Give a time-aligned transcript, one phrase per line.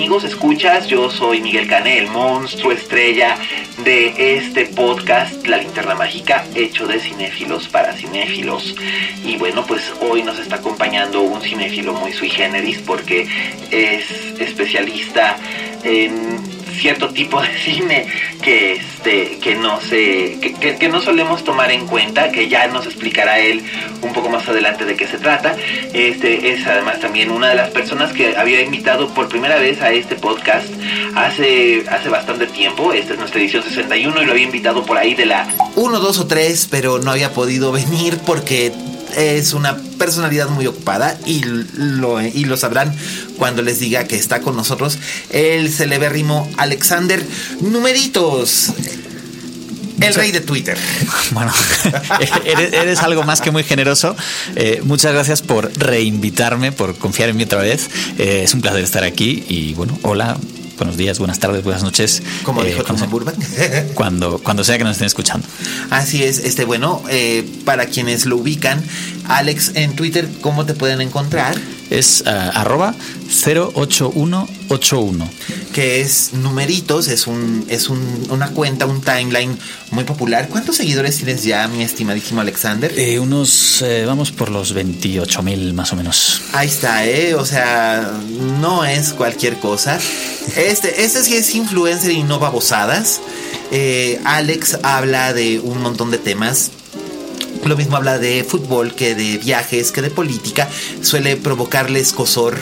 [0.00, 0.24] Amigos?
[0.24, 3.36] Escuchas, yo soy Miguel Cané, el monstruo estrella
[3.84, 8.74] de este podcast La Linterna Mágica, hecho de cinéfilos para cinéfilos.
[9.26, 13.28] Y bueno, pues hoy nos está acompañando un cinéfilo muy sui generis porque
[13.70, 15.36] es especialista
[15.84, 18.06] en cierto tipo de cine
[18.42, 20.38] que este que no se
[20.78, 23.62] que, no solemos tomar en cuenta que ya nos explicará él
[24.02, 25.56] un poco más adelante de qué se trata.
[25.92, 29.90] Este es además también una de las personas que había invitado por primera vez a
[29.90, 30.66] este podcast
[31.14, 32.92] hace hace bastante tiempo.
[32.92, 35.46] Esta es nuestra edición 61 y lo había invitado por ahí de la
[35.76, 38.72] uno, dos o tres, pero no había podido venir porque
[39.16, 42.94] es una personalidad muy ocupada y lo, y lo sabrán
[43.36, 44.98] cuando les diga que está con nosotros
[45.30, 47.24] el celebérrimo Alexander
[47.60, 48.72] Numeritos.
[50.00, 50.78] El rey de Twitter.
[51.32, 51.52] Bueno,
[52.44, 54.16] eres, eres algo más que muy generoso.
[54.56, 57.88] Eh, muchas gracias por reinvitarme, por confiar en mí otra vez.
[58.18, 60.36] Eh, es un placer estar aquí y bueno, hola,
[60.80, 62.22] buenos días, buenas tardes, buenas noches.
[62.42, 63.36] Como Eh, dijo cuando, Burbank.
[63.94, 65.46] cuando, cuando sea que nos estén escuchando.
[65.90, 68.82] Así es, este bueno, eh, para quienes lo ubican,
[69.28, 71.54] Alex en Twitter, ¿cómo te pueden encontrar?
[71.90, 72.94] Es ah, arroba
[73.28, 75.28] 08181.
[75.72, 79.56] que es numeritos, es un es un- una cuenta, un timeline
[79.90, 80.48] muy popular.
[80.48, 82.92] ¿Cuántos seguidores tienes ya, mi estimadísimo Alexander?
[82.98, 86.40] Eh, unos, eh, vamos por los 28 mil más o menos.
[86.52, 87.34] Ahí está, ¿eh?
[87.34, 88.10] O sea,
[88.60, 89.98] no es cualquier cosa.
[90.56, 93.20] Este, este sí es influencer y no babosadas.
[93.72, 96.70] Eh, Alex habla de un montón de temas.
[97.64, 100.68] Lo mismo habla de fútbol que de viajes, que de política.
[101.02, 102.56] Suele provocarle escosor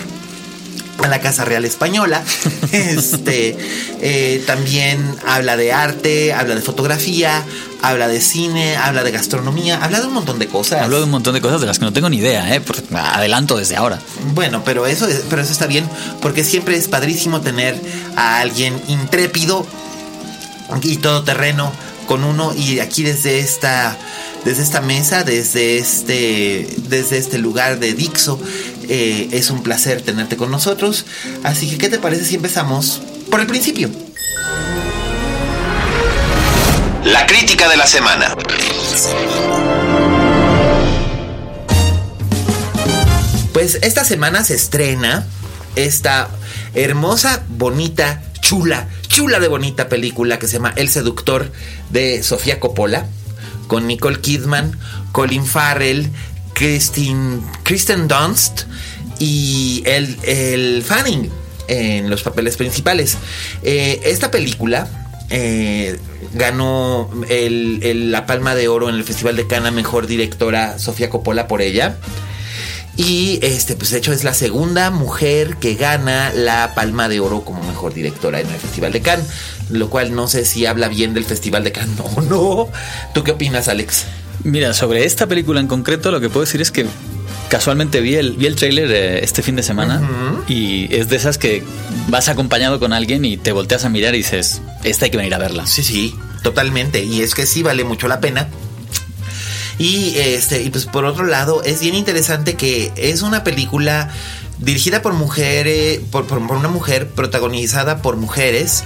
[1.02, 2.22] a la Casa Real Española.
[2.72, 3.56] Este
[4.02, 7.42] eh, también habla de arte, habla de fotografía,
[7.80, 10.82] habla de cine, habla de gastronomía, habla de un montón de cosas.
[10.82, 12.60] Hablo de un montón de cosas de las que no tengo ni idea, ¿eh?
[12.94, 14.00] Adelanto desde ahora.
[14.34, 15.88] Bueno, pero eso, es- pero eso está bien,
[16.20, 17.80] porque siempre es padrísimo tener
[18.16, 19.64] a alguien intrépido
[20.82, 21.72] y todoterreno
[22.06, 23.96] con uno y aquí desde esta
[24.44, 28.40] desde esta mesa, desde este desde este lugar de Dixo,
[28.88, 31.04] eh, es un placer tenerte con nosotros.
[31.44, 33.90] Así que, ¿qué te parece si empezamos por el principio?
[37.04, 38.34] La crítica de la semana.
[43.52, 45.26] Pues esta semana se estrena
[45.74, 46.28] esta
[46.74, 51.50] hermosa, bonita, chula, chula de bonita película que se llama El Seductor
[51.90, 53.06] de Sofía Coppola,
[53.68, 54.76] con Nicole Kidman,
[55.12, 56.10] Colin Farrell,
[56.54, 58.62] Kristen, Kristen Dunst
[59.20, 61.30] y el, el Fanning
[61.68, 63.16] en los papeles principales.
[63.62, 64.88] Eh, esta película
[65.30, 65.98] eh,
[66.34, 71.46] ganó el- la Palma de Oro en el Festival de Cannes Mejor Directora Sofía Coppola
[71.46, 71.96] por ella.
[72.98, 77.42] Y este, pues de hecho es la segunda mujer que gana la Palma de Oro
[77.44, 79.26] como mejor directora en el Festival de Cannes.
[79.70, 82.68] Lo cual no sé si habla bien del Festival de Cannes o no.
[83.14, 84.04] ¿Tú qué opinas, Alex?
[84.42, 86.86] Mira, sobre esta película en concreto, lo que puedo decir es que
[87.48, 90.02] casualmente vi el, vi el tráiler eh, este fin de semana
[90.48, 91.62] y es de esas que
[92.08, 95.34] vas acompañado con alguien y te volteas a mirar y dices, esta hay que venir
[95.34, 95.66] a verla.
[95.66, 97.04] Sí, sí, totalmente.
[97.04, 98.48] Y es que sí vale mucho la pena.
[99.78, 104.10] Y este, y pues por otro lado, es bien interesante que es una película
[104.58, 108.82] dirigida por mujeres, por, por- por una mujer, protagonizada por mujeres.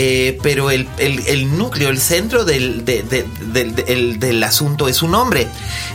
[0.00, 5.02] eh, pero el, el- núcleo, el centro del, de- de- del- del- del asunto es
[5.02, 5.48] un hombre.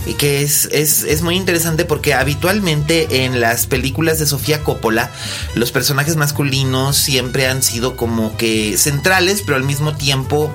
[0.05, 5.09] Y que es, es, es muy interesante porque habitualmente en las películas de Sofía Coppola,
[5.55, 10.51] los personajes masculinos siempre han sido como que centrales, pero al mismo tiempo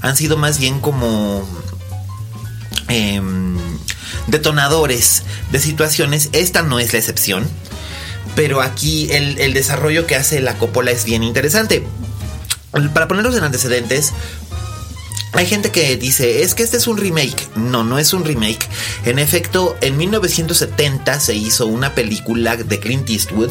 [0.00, 1.46] han sido más bien como
[2.88, 3.56] em,
[4.26, 6.30] detonadores de situaciones.
[6.32, 7.48] Esta no es la excepción.
[8.34, 11.82] pero aquí el, el desarrollo que hace la Coppola es bien interesante.
[12.94, 14.12] Para ponerlos en antecedentes,
[15.32, 17.48] hay gente que dice, es que este es un remake.
[17.56, 18.66] No, no es un remake.
[19.04, 23.50] En efecto, en 1970 se hizo una película de Clint Eastwood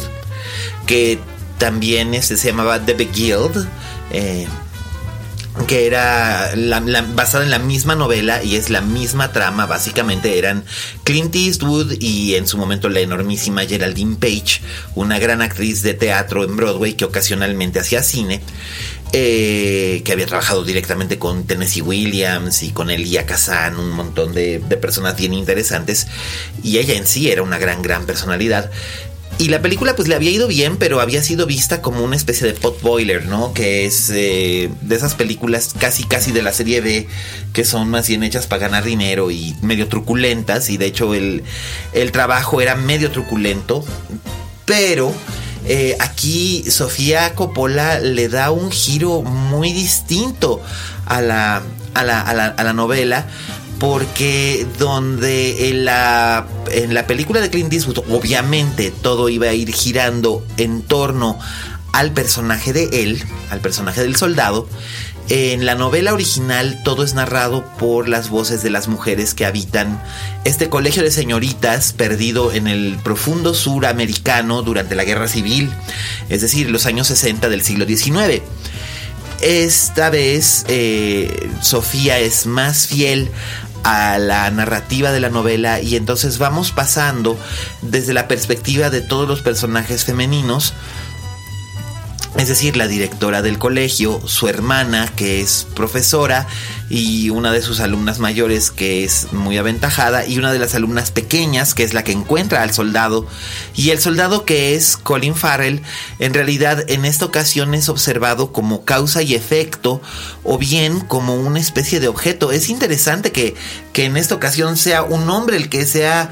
[0.85, 1.19] que
[1.57, 3.67] también este, se llamaba The Beguiled.
[4.11, 4.47] Eh,
[5.65, 6.53] que era
[7.13, 10.63] basada en la misma novela y es la misma trama, básicamente eran
[11.03, 14.61] Clint Eastwood y en su momento la enormísima Geraldine Page,
[14.95, 18.41] una gran actriz de teatro en Broadway que ocasionalmente hacía cine.
[19.13, 24.59] Eh, que había trabajado directamente con Tennessee Williams y con Elia Kazan, un montón de,
[24.59, 26.07] de personas bien interesantes,
[26.61, 28.69] y ella en sí era una gran, gran personalidad.
[29.39, 32.47] Y la película pues le había ido bien, pero había sido vista como una especie
[32.47, 33.53] de pot boiler, ¿no?
[33.53, 37.07] Que es eh, de esas películas casi casi de la serie B
[37.53, 40.71] que son más bien hechas para ganar dinero y medio truculentas.
[40.71, 41.43] Y de hecho el,
[41.93, 43.85] el trabajo era medio truculento.
[44.65, 45.13] Pero
[45.65, 50.61] eh, aquí Sofía Coppola le da un giro muy distinto
[51.05, 51.61] a la,
[51.93, 53.27] a la, a la, a la novela
[53.79, 59.71] porque donde en la, en la película de Clint Eastwood obviamente todo iba a ir
[59.73, 61.39] girando en torno
[61.93, 64.67] al personaje de él, al personaje del soldado,
[65.29, 70.01] en la novela original todo es narrado por las voces de las mujeres que habitan
[70.45, 75.69] este colegio de señoritas perdido en el profundo sur americano durante la guerra civil,
[76.29, 78.41] es decir, los años 60 del siglo XIX.
[79.41, 83.29] Esta vez eh, Sofía es más fiel
[83.83, 87.37] a la narrativa de la novela y entonces vamos pasando
[87.81, 90.73] desde la perspectiva de todos los personajes femeninos
[92.37, 96.47] es decir, la directora del colegio, su hermana, que es profesora,
[96.87, 101.09] y una de sus alumnas mayores, que es muy aventajada, y una de las alumnas
[101.09, 103.25] pequeñas, que es la que encuentra al soldado,
[103.75, 105.81] y el soldado que es Colin Farrell,
[106.19, 109.99] en realidad en esta ocasión es observado como causa y efecto,
[110.43, 112.51] o bien como una especie de objeto.
[112.51, 113.55] Es interesante que,
[113.93, 116.31] que en esta ocasión sea un hombre el que sea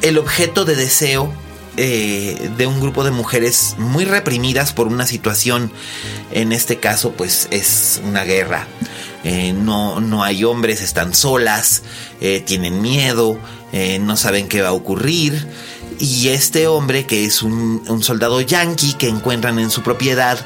[0.00, 1.32] el objeto de deseo
[1.76, 5.72] eh, de un grupo de mujeres muy reprimidas por una situación,
[6.30, 8.66] en este caso pues es una guerra.
[9.24, 11.82] Eh, no, no hay hombres, están solas,
[12.20, 13.38] eh, tienen miedo,
[14.00, 15.48] no saben qué va a ocurrir.
[15.98, 20.38] Y este hombre, que es un, soldado yanqui que encuentran en su propiedad,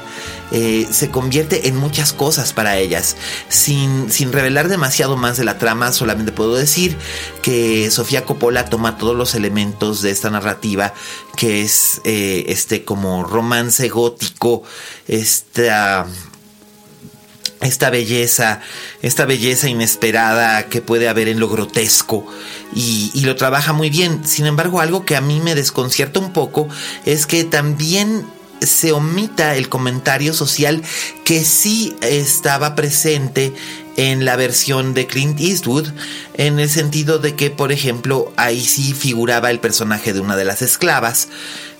[0.51, 3.15] eh, se convierte en muchas cosas para ellas.
[3.49, 6.97] Sin, sin revelar demasiado más de la trama, solamente puedo decir
[7.41, 10.93] que Sofía Coppola toma todos los elementos de esta narrativa,
[11.35, 14.63] que es eh, este como romance gótico,
[15.07, 16.07] esta
[17.61, 18.61] esta belleza,
[19.01, 22.25] esta belleza inesperada que puede haber en lo grotesco
[22.73, 24.25] y, lo trabaja muy bien.
[24.25, 26.67] Sin embargo, algo que a mí me desconcierta un poco
[27.05, 28.25] es que también
[28.61, 30.81] se omita el comentario social
[31.23, 33.53] que sí estaba presente
[33.97, 35.89] en la versión de Clint Eastwood,
[36.35, 40.45] en el sentido de que, por ejemplo, ahí sí figuraba el personaje de una de
[40.45, 41.27] las esclavas,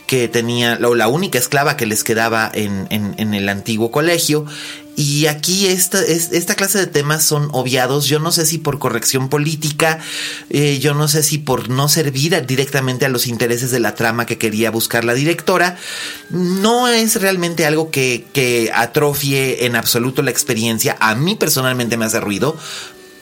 [0.10, 4.44] que tenía, o la única esclava que les quedaba en, en, el antiguo colegio.
[4.96, 9.30] Y aquí esta, esta clase de temas son obviados, yo no sé si por corrección
[9.30, 10.00] política,
[10.50, 14.26] eh, yo no sé si por no servir directamente a los intereses de la trama
[14.26, 15.78] que quería buscar la directora,
[16.32, 22.06] no es realmente algo que, que atrofie en absoluto la experiencia, a mí personalmente me
[22.06, 22.58] hace ruido,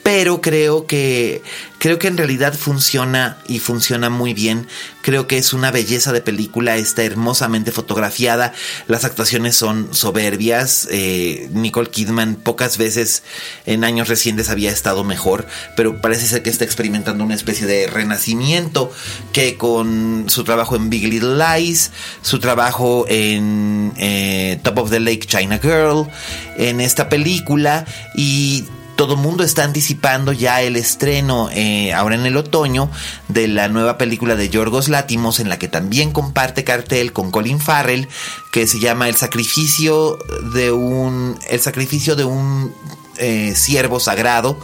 [0.07, 1.41] pero creo que
[1.79, 4.65] creo que en realidad funciona y funciona muy bien.
[5.01, 8.53] Creo que es una belleza de película, está hermosamente fotografiada,
[8.87, 10.87] las actuaciones son soberbias.
[10.91, 13.23] Eh, Nicole Kidman pocas veces
[13.65, 15.45] en años recientes había estado mejor,
[15.75, 18.89] pero parece ser que está experimentando una especie de renacimiento
[19.33, 25.01] que con su trabajo en Big Little Lies, su trabajo en eh, Top of the
[25.01, 26.07] Lake China Girl,
[26.55, 27.85] en esta película
[28.15, 28.63] y
[28.97, 32.89] todo mundo está anticipando ya el estreno eh, ahora en el otoño
[33.29, 37.59] de la nueva película de Yorgos Látimos en la que también comparte cartel con Colin
[37.59, 38.09] Farrell
[38.51, 40.17] que se llama El sacrificio
[40.53, 42.73] de un el sacrificio de un
[43.17, 44.59] eh, siervo sagrado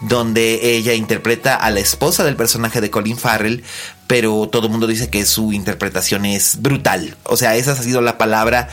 [0.00, 3.64] donde ella interpreta a la esposa del personaje de Colin Farrell,
[4.06, 7.16] pero todo el mundo dice que su interpretación es brutal.
[7.24, 8.68] O sea, esa ha sido la palabra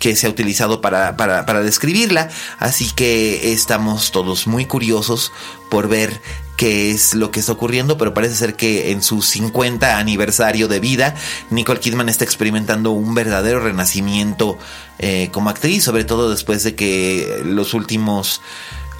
[0.00, 2.30] que se ha utilizado para, para, describirla.
[2.58, 5.30] Así que estamos todos muy curiosos
[5.68, 6.20] por ver
[6.56, 10.80] qué es lo que está ocurriendo, pero parece ser que en su 50 aniversario de
[10.80, 11.14] vida,
[11.50, 14.58] Nicole Kidman está experimentando un verdadero renacimiento
[14.98, 18.40] eh, como actriz, sobre todo después de que los últimos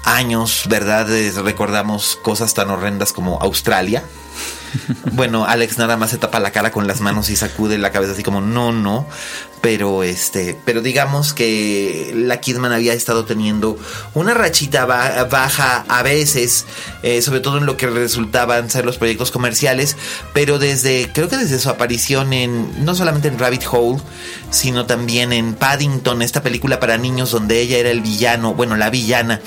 [0.03, 1.07] años, ¿verdad?
[1.43, 4.03] Recordamos cosas tan horrendas como Australia.
[5.13, 8.13] bueno, Alex nada más se tapa la cara con las manos y sacude la cabeza
[8.13, 9.07] así como no, no.
[9.61, 13.77] Pero este, pero digamos que la Kidman había estado teniendo
[14.15, 16.65] una rachita baja a veces,
[17.03, 19.97] eh, sobre todo en lo que resultaban ser los proyectos comerciales,
[20.33, 24.01] pero desde, creo que desde su aparición en, no solamente en Rabbit Hole,
[24.49, 28.89] sino también en Paddington, esta película para niños donde ella era el villano, bueno, la
[28.89, 29.41] villana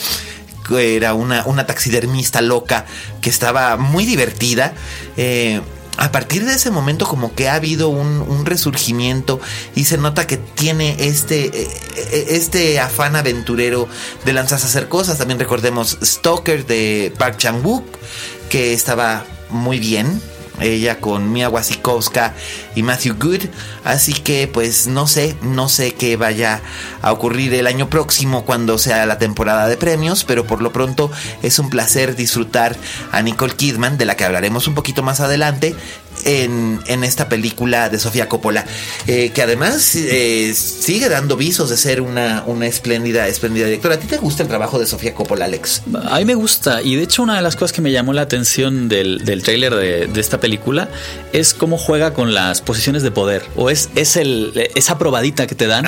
[0.71, 2.87] era una, una taxidermista loca
[3.21, 4.75] que estaba muy divertida.
[5.17, 5.61] Eh,
[5.97, 9.41] a partir de ese momento como que ha habido un, resurgimiento
[9.75, 13.89] y se nota que tiene este, eh, eh, este afán aventurero
[14.25, 15.19] de lanzarse a hacer cosas.
[15.19, 17.85] También recordemos Stalker de Park Chan-wook,
[18.49, 20.21] que estaba muy bien
[20.61, 22.35] ella con Mia Wasikowska
[22.75, 23.43] y Matthew Good.
[23.85, 26.61] Así que pues no sé, no sé qué vaya
[27.03, 31.11] a ocurrir el año próximo cuando sea la temporada de premios, pero por lo pronto
[31.43, 32.77] es un placer disfrutar
[33.13, 35.75] a Nicole Kidman, de la que hablaremos un poquito más adelante,
[36.25, 38.65] en, esta película de Sofía Coppola,
[39.07, 43.97] eh, que además eh, sigue dando visos de ser una, una espléndida, espléndida directora.
[43.97, 45.83] ¿A ti te gusta el trabajo de Sofía Coppola, Alex?
[46.09, 48.23] A mí me gusta, y de hecho una de las cosas que me llamó la
[48.23, 50.89] atención del, del tráiler de, de, esta película
[51.33, 55.55] es cómo juega con las posiciones de poder, o es, es el, esa probadita que
[55.55, 55.85] te dan.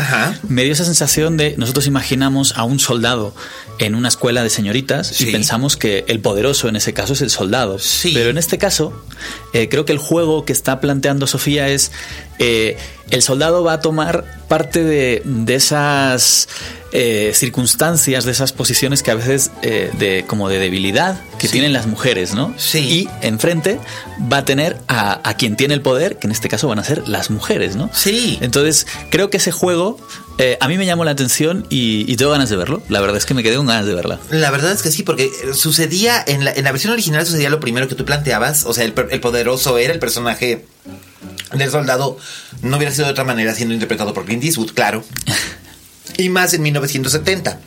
[0.48, 3.34] Me dio esa sensación de, nosotros imaginamos a un soldado
[3.78, 7.30] en una escuela de señoritas y pensamos que el poderoso en ese caso es el
[7.30, 7.76] soldado.
[8.02, 8.92] Pero en este caso,
[9.52, 11.92] eh, creo que el juego que está planteando Sofía es
[12.38, 12.76] eh,
[13.10, 16.48] el soldado va a tomar parte de, esas
[16.92, 21.86] eh, circunstancias, de esas posiciones que a veces de como de debilidad que tienen las
[21.86, 22.54] mujeres, ¿no?
[22.56, 22.78] Sí.
[22.78, 23.78] Y enfrente
[24.32, 26.84] va a tener a, a, quien tiene el poder, que en este caso van a
[26.84, 27.90] ser las mujeres, ¿no?
[27.92, 28.38] Sí.
[28.40, 29.98] Entonces creo que ese juego
[30.38, 32.82] eh, a mí me llamó la atención y, tengo ganas de verlo.
[32.88, 34.18] La verdad es que me quedé con ganas de verla.
[34.30, 37.60] La verdad es que sí, porque sucedía en la, en la versión original sucedía lo
[37.60, 38.64] primero que tú planteabas.
[38.66, 40.64] O sea, el, poderoso era el personaje
[41.52, 42.18] del soldado.
[42.62, 45.04] No hubiera sido de otra manera siendo interpretado por Clint Eastwood, claro.
[46.16, 47.60] y más en 1970.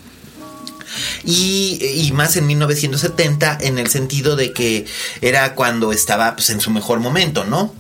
[1.24, 4.86] Y, y, más en 1970 en el sentido de que
[5.22, 7.74] era cuando estaba pues, en su mejor momento, ¿no?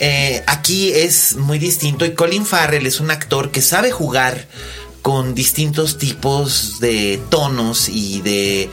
[0.00, 4.46] Eh, aquí es muy distinto y Colin Farrell es un actor que sabe jugar
[5.02, 8.70] con distintos tipos de tonos y de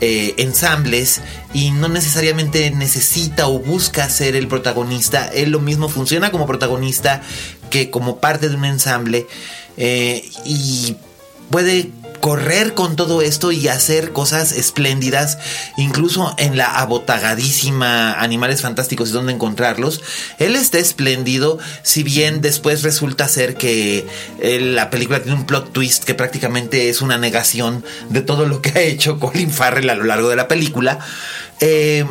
[0.00, 1.20] eh, ensambles
[1.52, 5.26] y no necesariamente necesita o busca ser el protagonista.
[5.26, 7.22] Él lo mismo funciona como protagonista
[7.70, 9.26] que como parte de un ensamble
[9.76, 10.96] eh, y
[11.50, 11.90] puede
[12.20, 15.38] correr con todo esto y hacer cosas espléndidas,
[15.76, 20.02] incluso en la abotagadísima Animales Fantásticos y donde encontrarlos.
[20.38, 24.06] Él está espléndido, si bien después resulta ser que
[24.40, 28.62] eh, la película tiene un plot twist que prácticamente es una negación de todo lo
[28.62, 30.98] que ha hecho Colin Farrell a lo largo de la película.
[31.60, 32.04] Eh,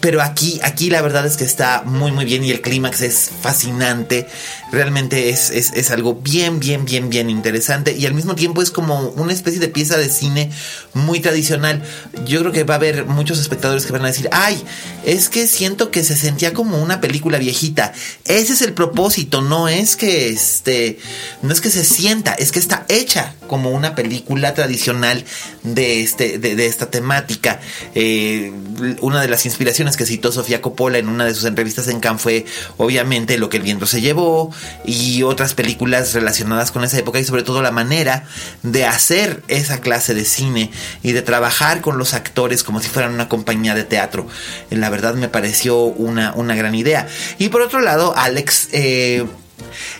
[0.00, 3.30] pero aquí, aquí la verdad es que está muy muy bien y el clímax es
[3.40, 4.26] fascinante.
[4.72, 7.92] Realmente es, es, algo bien, bien, bien, bien interesante.
[7.96, 10.50] Y al mismo tiempo es como una especie de pieza de cine
[10.92, 11.82] muy tradicional.
[12.26, 14.60] Yo creo que va a haber muchos espectadores que van a decir, ay,
[15.04, 17.92] es que siento que se sentía como una película viejita.
[18.24, 20.98] Ese es el propósito, no es que este,
[21.42, 25.24] no es que se sienta, es que está hecha como una película tradicional
[25.62, 27.60] de este, de, esta temática.
[27.94, 28.52] Eh,
[29.00, 32.22] una de las inspiraciones que citó Sofía Coppola en una de sus entrevistas en Cannes
[32.22, 32.46] fue
[32.78, 34.50] obviamente Lo que el viento se llevó
[34.84, 38.24] y otras películas relacionadas con esa época y sobre todo la manera
[38.62, 40.70] de hacer esa clase de cine
[41.02, 44.26] y de trabajar con los actores como si fueran una compañía de teatro.
[44.70, 47.06] La verdad me pareció una, una gran idea.
[47.38, 48.68] Y por otro lado, Alex...
[48.72, 49.26] Eh,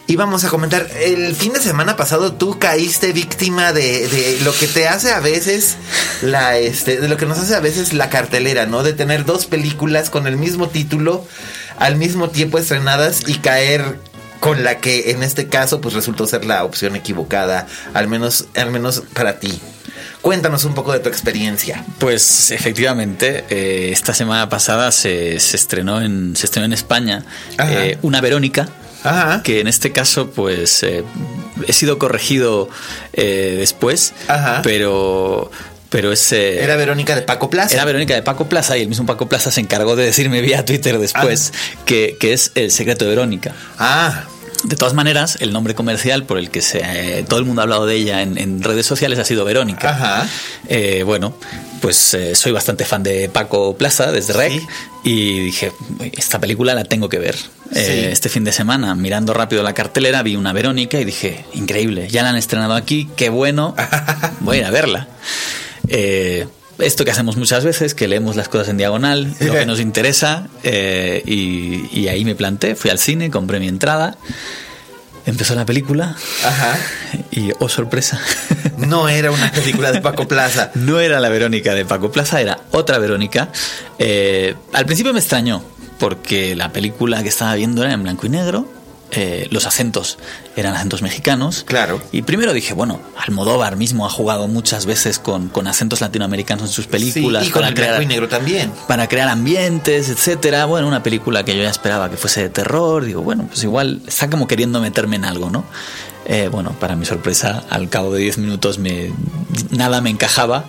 [0.07, 4.69] y vamos a comentar, el fin de semana pasado tú caíste víctima de, lo que
[4.69, 5.77] te hace a veces
[6.23, 8.83] la este, de lo que nos hace a veces la cartelera, ¿no?
[8.83, 11.27] De tener dos películas con el mismo título
[11.79, 13.99] al mismo tiempo estrenadas y caer
[14.41, 18.71] con la que en este caso pues resultó ser la opción equivocada, al menos al
[18.71, 19.61] menos para ti.
[20.23, 21.85] Cuéntanos un poco de tu experiencia.
[21.99, 27.25] Pues efectivamente, eh, esta semana pasada se, estrenó en se estrenó en España
[27.59, 28.69] eh, una Verónica
[29.43, 31.05] que en este caso pues eh,
[31.67, 32.69] he sido corregido
[33.13, 34.13] eh, después,
[34.63, 35.51] pero
[35.89, 37.75] pero ese era Verónica de Paco Plaza.
[37.75, 40.65] Era Verónica de Paco Plaza y el mismo Paco Plaza se encargó de decirme vía
[40.65, 41.53] Twitter después
[41.85, 43.55] que, que, es el secreto de Verónica.
[43.79, 44.25] Ah.
[44.67, 47.65] De todas maneras, el nombre comercial por el que se, eh, todo el mundo ha
[47.65, 49.91] hablado de ella en, redes sociales ha sido Verónica.
[49.91, 50.29] Ajá.
[51.05, 51.35] bueno,
[51.81, 54.63] pues soy bastante fan de Paco Plaza desde Rec
[55.05, 55.73] y dije,
[56.13, 57.37] esta película la tengo que ver.
[57.75, 62.09] Eh, este fin de semana, mirando rápido la cartelera, vi una Verónica y dije, increíble,
[62.09, 63.77] ya la han estrenado aquí, qué bueno,
[64.41, 65.09] voy a ir a verla.
[66.79, 70.49] Esto que hacemos muchas veces, que leemos las cosas en diagonal, lo que nos interesa,
[70.63, 74.19] eh, y, y ahí me planté, fui al cine, compré mi entrada.
[75.27, 76.15] Empezó la película.
[76.45, 76.79] Ajá.
[77.33, 78.21] Y, oh sorpresa.
[78.77, 80.71] No era una película de Paco Plaza.
[80.75, 83.49] no era la Verónica de Paco Plaza, era otra Verónica.
[83.99, 85.65] Eh, al principio me extrañó,
[85.99, 88.71] porque la película que estaba viendo era en blanco y negro.
[89.13, 90.19] Eh, los acentos
[90.57, 91.65] eran acentos mexicanos.
[91.67, 92.03] Claro.
[92.13, 96.73] Y primero dije, bueno, Almodóvar mismo ha jugado muchas veces con, con acentos latinoamericanos en
[96.75, 97.45] sus películas.
[97.45, 98.73] Sí, y con para el crear- y negro también.
[98.89, 100.65] para crear ambientes, etcétera.
[100.65, 103.05] Bueno, una película que yo ya esperaba que fuese de terror.
[103.05, 105.65] Digo, bueno, pues igual está como queriendo meterme en algo, ¿no?
[106.29, 109.13] Eh, bueno, para mi sorpresa, al cabo de 10 minutos me,
[109.71, 110.65] nada me encajaba.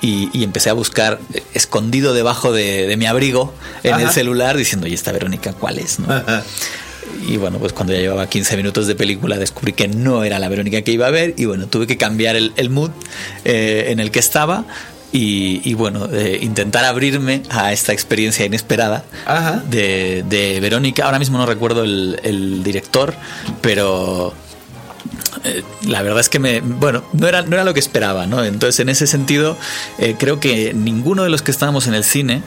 [0.00, 4.02] Y, y empecé a buscar eh, escondido debajo de, de mi abrigo en Ajá.
[4.02, 6.00] el celular diciendo, ¿y esta Verónica cuál es?
[6.00, 6.06] no?".
[7.26, 10.48] Y bueno, pues cuando ya llevaba 15 minutos de película descubrí que no era la
[10.48, 12.90] Verónica que iba a ver y bueno, tuve que cambiar el, el mood
[13.44, 14.64] eh, en el que estaba
[15.12, 19.62] y, y bueno, eh, intentar abrirme a esta experiencia inesperada Ajá.
[19.68, 21.04] de, de Verónica.
[21.04, 23.14] Ahora mismo no recuerdo el, el director,
[23.60, 24.34] pero...
[25.44, 28.44] eh, La verdad es que me, bueno, no era, no era lo que esperaba, ¿no?
[28.44, 29.56] Entonces, en ese sentido,
[29.98, 32.42] eh, creo que ninguno de los que estábamos en el cine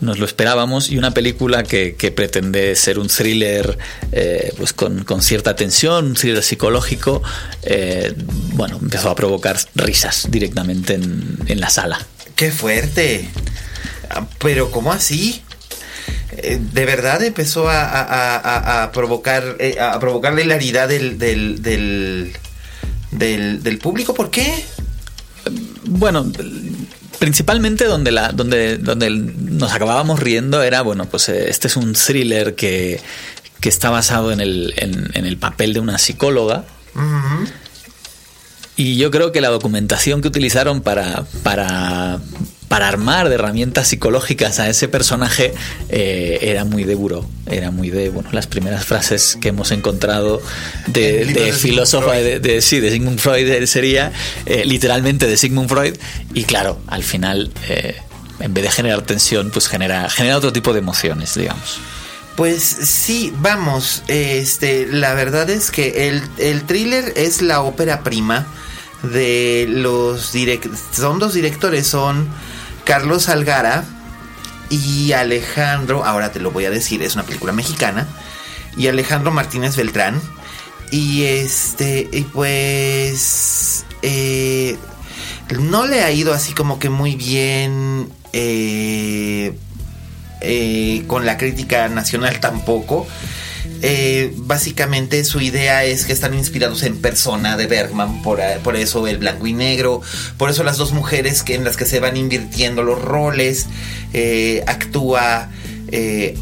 [0.00, 3.78] nos lo esperábamos y una película que, pretende ser un thriller,
[4.12, 7.22] eh, pues con, con cierta tensión, un thriller psicológico,
[8.54, 12.04] bueno, empezó a provocar risas directamente en, en la sala.
[12.34, 13.28] Qué fuerte.
[14.08, 15.42] Ah, Pero ¿cómo así?
[16.36, 21.60] Eh, De verdad empezó a, a- a- provocar eh, a provocar la hilaridad del, del,
[21.62, 22.32] del,
[23.10, 24.14] del- del público.
[24.14, 24.64] ¿Por qué?
[25.84, 26.30] Bueno,
[27.18, 31.92] principalmente donde la donde donde nos acabábamos riendo era bueno pues eh, este es un
[31.94, 33.00] thriller que,
[33.60, 36.64] que está basado en el, en, en el papel de una psicóloga
[38.76, 42.20] y yo creo que la documentación que utilizaron para para
[42.70, 45.52] para armar de herramientas psicológicas a ese personaje
[45.88, 50.40] eh, era muy de buró, era muy de bueno las primeras frases que hemos encontrado
[50.86, 52.22] de, de de Freud.
[52.24, 54.12] de, de- sí de Sigmund Freud sería
[54.46, 55.96] eh, literalmente de Sigmund Freud
[56.32, 57.96] y claro al final eh,
[58.38, 61.80] en vez de generar tensión pues genera genera otro tipo de emociones digamos
[62.36, 68.46] Pues sí, vamos, este, la verdad es que el, el thriller es la ópera prima
[69.02, 72.28] de los direct son dos directores, son
[72.84, 73.84] Carlos Algara
[74.68, 78.06] y Alejandro, ahora te lo voy a decir, es una película mexicana,
[78.76, 80.20] y Alejandro Martínez Beltrán.
[80.92, 84.76] Y este, y pues, eh,
[85.60, 88.10] no le ha ido así como que muy bien.
[88.32, 89.54] eh,
[90.42, 93.06] eh, con la crítica nacional tampoco.
[93.82, 98.76] Eh, básicamente su idea es que están inspirados en persona de Bergman, por, eh, por
[98.76, 100.02] eso el blanco y negro,
[100.36, 103.66] por eso las dos mujeres que, en las que se van invirtiendo los roles,
[104.12, 105.50] eh, actúa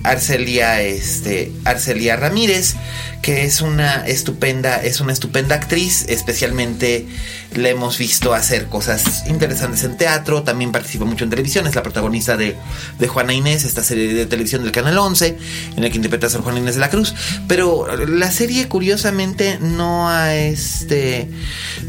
[0.03, 2.75] Arcelia, este, Arcelia Ramírez,
[3.23, 7.07] que es una estupenda, es una estupenda actriz, especialmente
[7.55, 11.83] la hemos visto hacer cosas interesantes en teatro, también participa mucho en televisión, es la
[11.83, 12.57] protagonista de,
[12.99, 15.39] de Juana Inés, esta serie de televisión del Canal 11,
[15.77, 17.15] en la que interpreta a Sor Juana Inés de la Cruz,
[17.47, 21.29] pero la serie curiosamente no ha, este,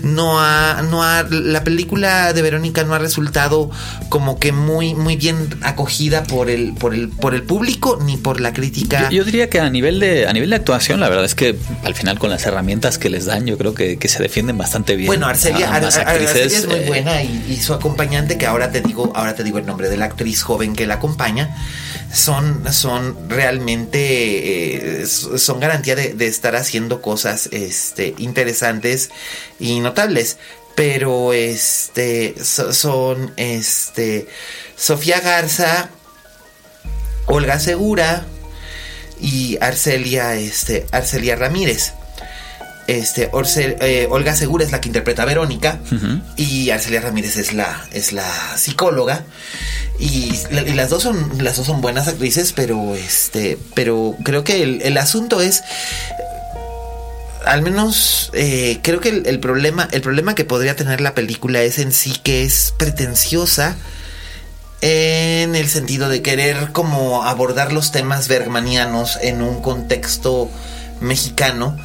[0.01, 3.69] no ha, no ha, la película de Verónica no ha resultado
[4.09, 8.39] como que muy, muy bien acogida por el, por el, por el público ni por
[8.39, 9.09] la crítica.
[9.09, 11.55] Yo, yo diría que a nivel de a nivel de actuación, la verdad es que
[11.83, 14.95] al final con las herramientas que les dan, yo creo que, que se defienden bastante
[14.95, 15.07] bien.
[15.07, 15.79] Bueno, A-
[16.27, 19.43] Arcelia es muy eh, buena y, y su acompañante, que ahora te digo, ahora te
[19.43, 21.55] digo el nombre de la actriz joven que la acompaña,
[22.13, 29.09] son, son realmente eh, son garantía de, de estar haciendo cosas este, interesantes
[29.59, 30.37] y notables.
[30.75, 34.27] Pero este so- son este
[34.77, 35.89] Sofía Garza,
[37.25, 38.25] Olga Segura
[39.19, 41.93] y Arcelia, este, Arcelia Ramírez.
[42.89, 45.79] Este, Orcel- eh, Olga Segura es la que interpreta a Verónica
[46.37, 48.25] y Arcelia Ramírez es la, es la
[48.57, 49.23] psicóloga.
[49.99, 54.81] Y las dos son las dos son buenas actrices, pero este, pero creo que el,
[54.81, 55.61] el asunto es
[57.45, 61.61] al menos eh, creo que el, el problema el problema que podría tener la película
[61.61, 63.75] es en sí que es pretenciosa
[64.81, 70.49] en el sentido de querer como abordar los temas bergmanianos en un contexto
[71.01, 71.77] mexicano,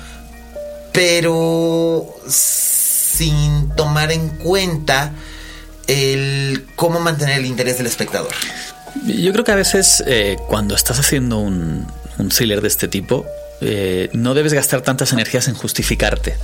[0.95, 5.13] pero sin tomar en cuenta
[5.89, 8.31] el cómo mantener el interés del espectador.
[9.05, 11.87] Yo creo que a veces eh, cuando estás haciendo un,
[12.19, 13.27] un thriller de este tipo,
[13.61, 16.37] eh, no debes gastar tantas energías en justificarte.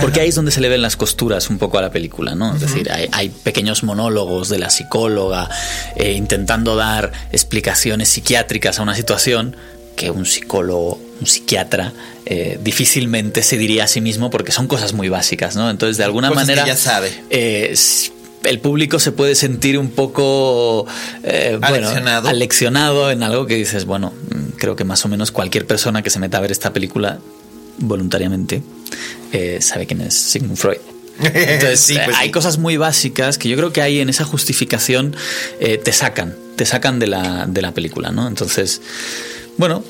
[0.00, 2.54] Porque ahí es donde se le ven las costuras un poco a la película, ¿no?
[2.54, 5.48] Es decir, hay, pequeños monólogos de la psicóloga
[5.96, 9.56] eh, intentando dar explicaciones psiquiátricas a una situación
[9.96, 11.92] que un psicólogo, un psiquiatra,
[12.26, 15.70] eh, difícilmente se diría a sí mismo porque son cosas muy básicas, ¿no?
[15.70, 16.66] Entonces, de alguna manera.
[16.66, 17.12] ya sabe.
[17.30, 20.86] el público se puede sentir un poco
[21.62, 22.28] aleccionado.
[22.28, 24.12] aleccionado en algo que dices, bueno,
[24.58, 27.18] creo que más o menos cualquier persona que se meta a ver esta película
[27.78, 28.62] voluntariamente
[29.32, 30.78] eh, sabe quién es Sigmund Freud.
[31.20, 35.14] Entonces, eh, pues hay cosas muy básicas que yo creo que hay en esa justificación
[35.60, 38.26] eh, te sacan, te sacan de la, de la película, ¿no?
[38.26, 38.80] Entonces,
[39.56, 39.82] bueno,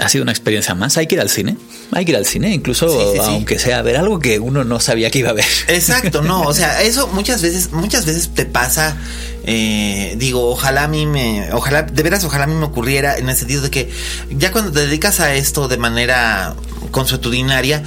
[0.00, 0.96] ha sido una experiencia más.
[0.96, 1.56] Hay que ir al cine.
[1.92, 2.86] Hay que ir al cine, incluso
[3.22, 5.44] aunque sea ver algo que uno no sabía que iba a ver.
[5.68, 6.42] Exacto, no.
[6.42, 8.96] O sea, eso muchas veces, muchas veces te pasa.
[9.44, 13.28] Eh, digo, ojalá a mí me, ojalá, de veras, ojalá a mí me ocurriera en
[13.28, 13.90] el sentido de que
[14.30, 16.54] ya cuando te dedicas a esto de manera
[16.92, 17.82] consuetudinaria,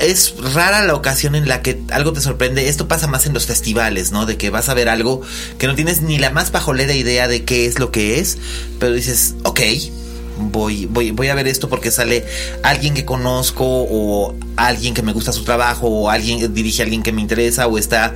[0.00, 2.68] es rara la ocasión en la que algo te sorprende.
[2.68, 4.24] Esto pasa más en los festivales, ¿no?
[4.24, 5.20] De que vas a ver algo
[5.58, 8.38] que no tienes ni la más pajolera idea de qué es lo que es,
[8.78, 9.60] pero dices, ok,
[10.38, 12.24] voy, voy, voy a ver esto porque sale
[12.62, 17.02] alguien que conozco o alguien que me gusta su trabajo o alguien dirige a alguien
[17.02, 18.14] que me interesa o está,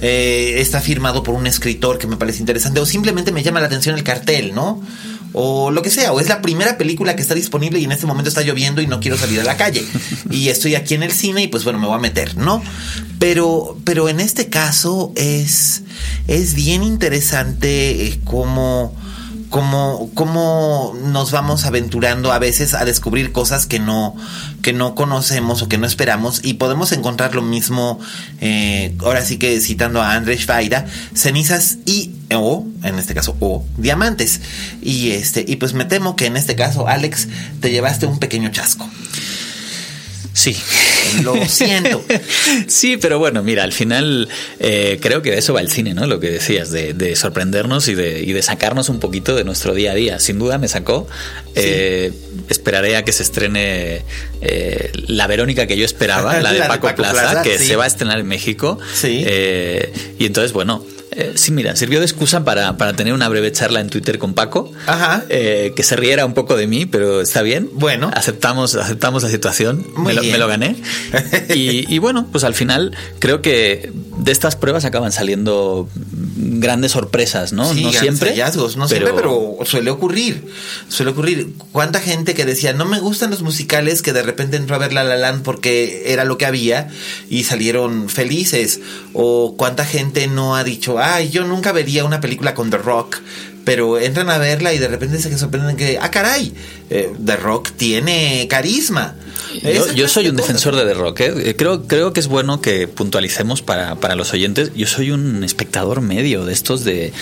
[0.00, 3.66] eh, está firmado por un escritor que me parece interesante o simplemente me llama la
[3.66, 4.82] atención el cartel, ¿no?
[5.32, 8.06] O lo que sea, o es la primera película que está disponible y en este
[8.06, 9.84] momento está lloviendo y no quiero salir a la calle
[10.30, 12.62] y estoy aquí en el cine y pues bueno, me voy a meter, ¿no?
[13.18, 15.82] Pero, pero en este caso es,
[16.26, 18.94] es bien interesante eh, cómo
[19.50, 24.16] cómo, cómo nos vamos aventurando a veces a descubrir cosas que no,
[24.62, 28.00] que no conocemos o que no esperamos y podemos encontrar lo mismo,
[28.40, 33.64] eh, ahora sí que citando a Andrés Faira, cenizas y o, en este caso, o
[33.76, 34.40] diamantes.
[34.80, 37.28] Y este, y pues me temo que en este caso, Alex,
[37.60, 38.88] te llevaste un pequeño chasco.
[40.32, 40.56] Sí.
[41.22, 42.02] Lo siento.
[42.66, 46.06] sí, pero bueno, mira, al final eh, creo que de eso va el cine, ¿no?
[46.06, 49.92] Lo que decías, de, sorprendernos y de, y de, sacarnos un poquito de nuestro día
[49.92, 50.18] a día.
[50.18, 51.08] Sin duda me sacó.
[51.54, 52.12] Eh,
[52.48, 54.02] esperaré a que se estrene
[54.40, 58.18] eh, la Verónica que yo esperaba, la de, Paco, Plaza, que se va a estrenar
[58.18, 58.78] en México.
[58.94, 59.24] Sí.
[60.18, 63.90] y entonces, bueno, eh, sí, mira, sirvió de excusa para, tener una breve charla en
[63.90, 64.72] Twitter con Paco.
[64.86, 65.24] Ajá.
[65.28, 67.68] Eh, que se riera un poco de mí, pero está bien.
[67.74, 68.10] Bueno.
[68.14, 69.84] Aceptamos, aceptamos la situación.
[69.96, 70.76] me, lo, gané.
[71.54, 75.88] y, bueno, pues al final creo que de estas pruebas acaban saliendo
[76.36, 77.74] grandes sorpresas, ¿no?
[77.74, 78.30] no siempre.
[78.30, 80.46] Hallazgos, no siempre, pero suele ocurrir.
[80.88, 81.54] Suele ocurrir.
[81.72, 84.92] ¿Cuánta gente que decía, no me gustan los musicales, que de repente entró a ver
[84.92, 86.88] La La Land porque era lo que había
[87.28, 88.80] y salieron felices?
[89.12, 93.18] O cuánta gente no ha dicho, ay, yo nunca vería una película con The Rock,
[93.64, 96.52] pero entran a verla y de repente se sorprenden que, ah, caray,
[96.90, 99.14] eh, The Rock tiene carisma.
[99.94, 101.20] Yo, soy un defensor de The Rock.
[101.20, 101.32] ¿eh?
[101.50, 104.72] Eh, creo, creo que es bueno que puntualicemos para, para los oyentes.
[104.74, 107.12] Yo soy un espectador medio de estos de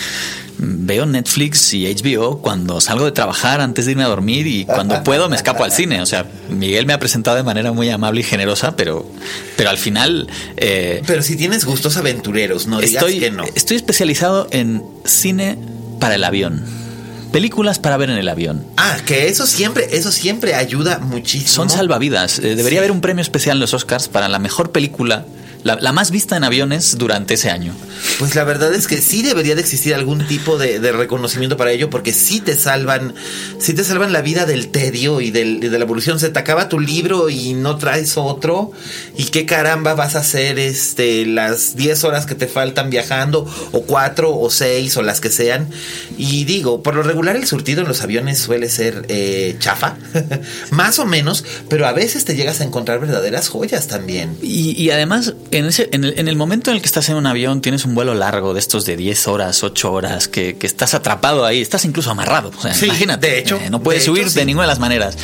[0.61, 5.03] veo Netflix y HBO cuando salgo de trabajar antes de irme a dormir y cuando
[5.05, 6.01] puedo me escapo al cine.
[6.01, 9.09] O sea, Miguel me ha presentado de manera muy amable y generosa, pero,
[9.55, 10.27] pero al final...
[10.57, 13.43] Eh, pero si tienes gustos aventureros, no digas estoy, que no.
[13.55, 15.57] Estoy especializado en cine
[15.99, 16.63] para el avión.
[17.31, 18.65] Películas para ver en el avión.
[18.77, 21.49] Ah, que eso siempre, eso siempre ayuda muchísimo.
[21.49, 22.39] Son salvavidas.
[22.39, 25.25] Eh, debería haber un premio especial en los Oscars para la mejor película
[25.63, 27.73] la, más vista en aviones durante ese año.
[28.17, 31.89] Pues la verdad es que sí debería de existir algún tipo de, reconocimiento para ello,
[31.89, 33.13] porque sí te salvan,
[33.59, 36.19] sí te salvan la vida del tedio y del, de la evolución.
[36.19, 38.71] Se te acaba tu libro y no traes otro.
[39.17, 43.45] ¿Y qué caramba vas a hacer este, las 10 horas que te faltan viajando?
[43.71, 45.67] O 4 o 6 o las que sean.
[46.17, 49.97] Y digo, por lo regular el surtido en los aviones suele ser eh, chafa,
[50.71, 54.37] más o menos, pero a veces te llegas a encontrar verdaderas joyas también.
[54.41, 57.61] Y, y además en, ese, en, el, momento en el que estás en un avión,
[57.61, 61.61] tienes un vuelo largo de estos de 10 horas, 8 horas, que, estás atrapado ahí,
[61.61, 62.51] estás incluso amarrado.
[62.57, 63.27] O sea, imagínate.
[63.27, 65.17] De hecho, eh, no puedes subir de ninguna de las maneras.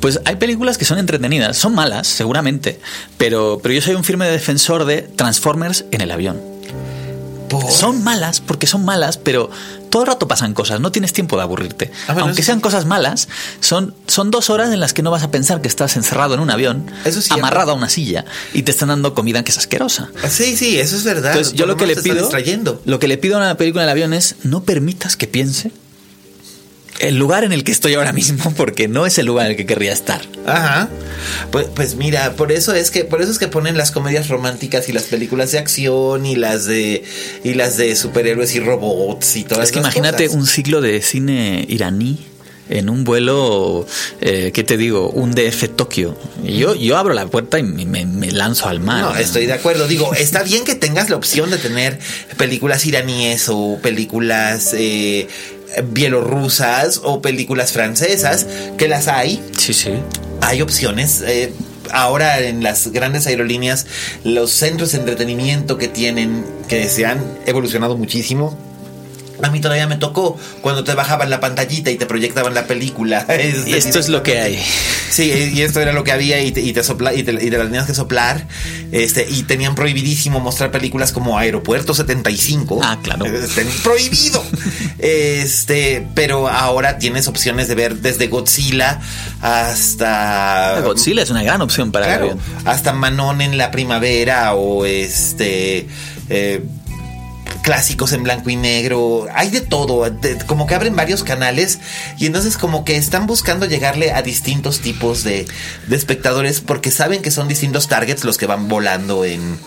[0.00, 2.80] Pues hay películas que son entretenidas, son malas, seguramente,
[3.18, 6.55] pero, pero yo soy un firme defensor de Transformers en el avión.
[7.70, 9.50] Son malas porque son malas, pero
[9.90, 11.90] todo el rato pasan cosas, no tienes tiempo de aburrirte.
[12.08, 13.28] Ah, Aunque sean cosas malas,
[13.60, 16.40] son, son dos horas en las que no vas a pensar que estás encerrado en
[16.40, 16.90] un avión,
[17.30, 20.10] amarrado a una silla y te están dando comida que es asquerosa.
[20.22, 21.32] Ah, sí, sí, eso es verdad.
[21.32, 22.28] Entonces, yo lo que le pido,
[22.84, 25.72] lo que le pido a una película en el avión es no permitas que piense
[27.00, 29.56] el lugar en el que estoy ahora mismo porque no es el lugar en el
[29.56, 30.22] que querría estar.
[30.46, 30.88] Ajá.
[31.50, 34.88] Pues, pues, mira, por eso es que por eso es que ponen las comedias románticas
[34.88, 37.04] y las películas de acción y las de
[37.44, 41.64] y las de superhéroes y robots y todas Es que imagínate un ciclo de cine
[41.68, 42.26] iraní
[42.68, 43.86] en un vuelo,
[44.20, 45.10] eh, ¿qué te digo?
[45.10, 46.16] Un DF Tokio.
[46.44, 49.02] Yo, yo abro la puerta y me, me lanzo al mar.
[49.02, 49.86] No, estoy de acuerdo.
[49.86, 51.98] Digo, está bien que tengas la opción de tener
[52.36, 55.28] películas iraníes o películas eh,
[55.82, 59.42] bielorrusas o películas francesas, que las hay.
[59.56, 59.90] Sí, sí.
[60.40, 61.22] Hay opciones.
[61.26, 61.52] Eh,
[61.90, 63.86] ahora en las grandes aerolíneas,
[64.24, 68.58] los centros de entretenimiento que tienen, que se han evolucionado muchísimo,
[69.42, 73.26] a mí todavía me tocó cuando te bajaban la pantallita y te proyectaban la película.
[73.66, 74.62] y esto es lo que hay.
[75.10, 77.50] Sí, y esto era lo que había y te, y te, sopla, y te, y
[77.50, 78.46] te la tenías que soplar.
[78.92, 82.80] Este, y tenían prohibidísimo mostrar películas como Aeropuerto 75.
[82.82, 83.24] Ah, claro.
[83.26, 84.44] Este, prohibido.
[84.98, 89.00] este, pero ahora tienes opciones de ver desde Godzilla
[89.40, 90.80] hasta.
[90.82, 92.38] Godzilla es una gran opción para claro.
[92.64, 95.86] Hasta Manon en la primavera o este.
[96.28, 96.62] Eh,
[97.66, 100.08] clásicos en blanco y negro, hay de todo,
[100.46, 101.80] como que abren varios canales
[102.16, 105.46] y entonces como que están buscando llegarle a distintos tipos de
[105.90, 109.58] espectadores porque saben que son distintos targets los que van volando en,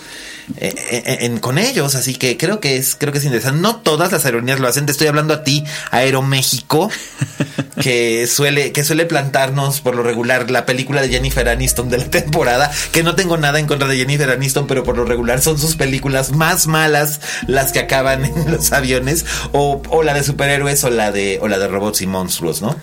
[0.58, 3.62] en, en, con ellos, así que creo que es creo que es interesante.
[3.62, 4.86] No todas las aerolíneas lo hacen.
[4.86, 6.90] Te estoy hablando a ti, Aeroméxico,
[7.82, 12.06] que suele que suele plantarnos por lo regular la película de Jennifer Aniston de la
[12.06, 12.72] temporada.
[12.92, 15.76] Que no tengo nada en contra de Jennifer Aniston, pero por lo regular son sus
[15.76, 20.90] películas más malas las que acaban en los aviones o, o la de superhéroes o
[20.90, 22.76] la de o la de robots y monstruos, ¿no?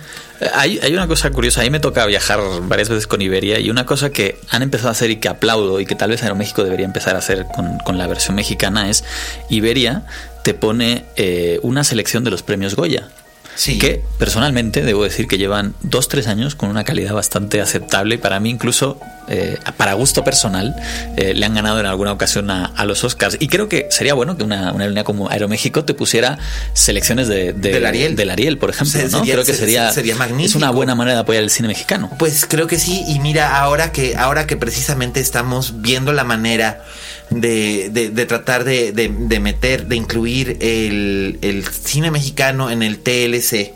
[0.54, 3.70] Hay, hay, una cosa curiosa, a mí me toca viajar varias veces con Iberia y
[3.70, 6.62] una cosa que han empezado a hacer y que aplaudo y que tal vez Aeroméxico
[6.62, 9.04] debería empezar a hacer con, con la versión mexicana es
[9.48, 10.04] Iberia
[10.46, 13.08] te pone eh, una selección de los premios Goya.
[13.56, 13.78] Sí.
[13.78, 18.18] Que personalmente debo decir que llevan dos, tres años con una calidad bastante aceptable.
[18.18, 20.76] Para mí, incluso eh, para gusto personal,
[21.16, 23.38] eh, le han ganado en alguna ocasión a, a, los Oscars.
[23.40, 26.38] Y creo que sería bueno que una, una aerolínea como Aeroméxico te pusiera
[26.74, 28.14] selecciones de, de, del, Ariel.
[28.14, 29.00] del Ariel, por ejemplo.
[29.00, 29.18] Se, ¿no?
[29.18, 30.50] sería, creo que sería, sería magnífico.
[30.50, 32.10] Es una buena manera de apoyar el cine mexicano.
[32.18, 33.04] Pues creo que sí.
[33.08, 36.84] Y mira, ahora que, ahora que precisamente estamos viendo la manera
[37.30, 42.98] de, de, de tratar de, de, meter, de incluir el, el, cine mexicano en el
[42.98, 43.74] TLC.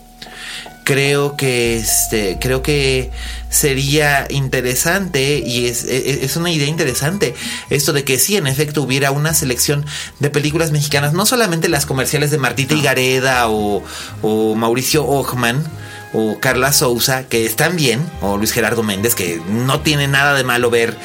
[0.84, 3.10] Creo que este, creo que
[3.48, 7.34] sería interesante y es, es, una idea interesante
[7.68, 9.84] esto de que sí, en efecto, hubiera una selección
[10.18, 13.84] de películas mexicanas, no solamente las comerciales de Martita y Gareda o,
[14.22, 15.64] o Mauricio Ochman,
[16.12, 20.44] o Carla Souza, que están bien, o Luis Gerardo Méndez, que no tiene nada de
[20.44, 20.96] malo ver.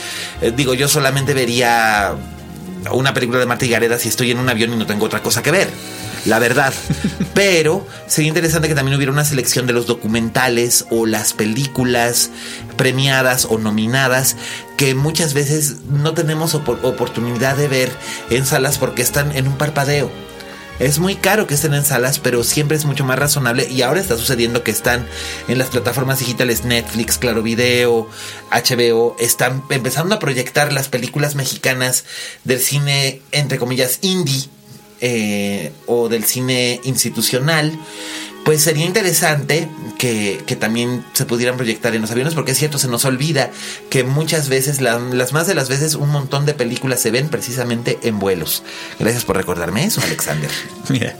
[0.42, 2.16] Eh, digo, yo solamente vería
[2.94, 5.22] una película de Marta y Gareda si estoy en un avión y no tengo otra
[5.22, 5.70] cosa que ver.
[6.26, 6.74] La verdad.
[7.34, 12.32] Pero sería interesante que también hubiera una selección de los documentales o las películas
[12.78, 14.36] premiadas o nominadas
[14.78, 17.92] que muchas veces no tenemos op oportunidad de ver
[18.30, 20.12] en salas porque están en un parpadeo.
[20.80, 23.68] Es muy caro que estén en salas, pero siempre es mucho más razonable.
[23.70, 25.08] Y ahora está sucediendo que están
[25.48, 28.10] en las plataformas digitales Netflix, Claro Video,
[28.52, 29.16] HBO.
[29.18, 32.04] Están empezando a proyectar las películas mexicanas
[32.44, 34.50] del cine, entre comillas, indie
[35.00, 37.72] eh, o del cine institucional.
[38.46, 42.78] Pues sería interesante que, que, también se pudieran proyectar en los aviones, porque es cierto,
[42.78, 43.50] se nos olvida
[43.90, 47.30] que muchas veces, la, las más de las veces, un montón de películas se ven
[47.30, 48.62] precisamente en vuelos.
[49.00, 50.52] Gracias por recordarme eso, Alexander.
[50.90, 51.18] Mira.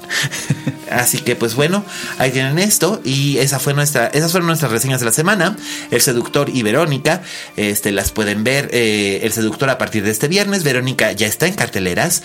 [0.92, 1.84] Así que, pues bueno,
[2.20, 3.02] ahí tienen esto.
[3.04, 5.58] Y esa fue nuestra, esas fueron nuestras reseñas de la semana.
[5.90, 7.24] El Seductor y Verónica.
[7.56, 8.70] Este, las pueden ver.
[8.72, 10.64] Eh, el Seductor a partir de este viernes.
[10.64, 12.22] Verónica ya está en carteleras.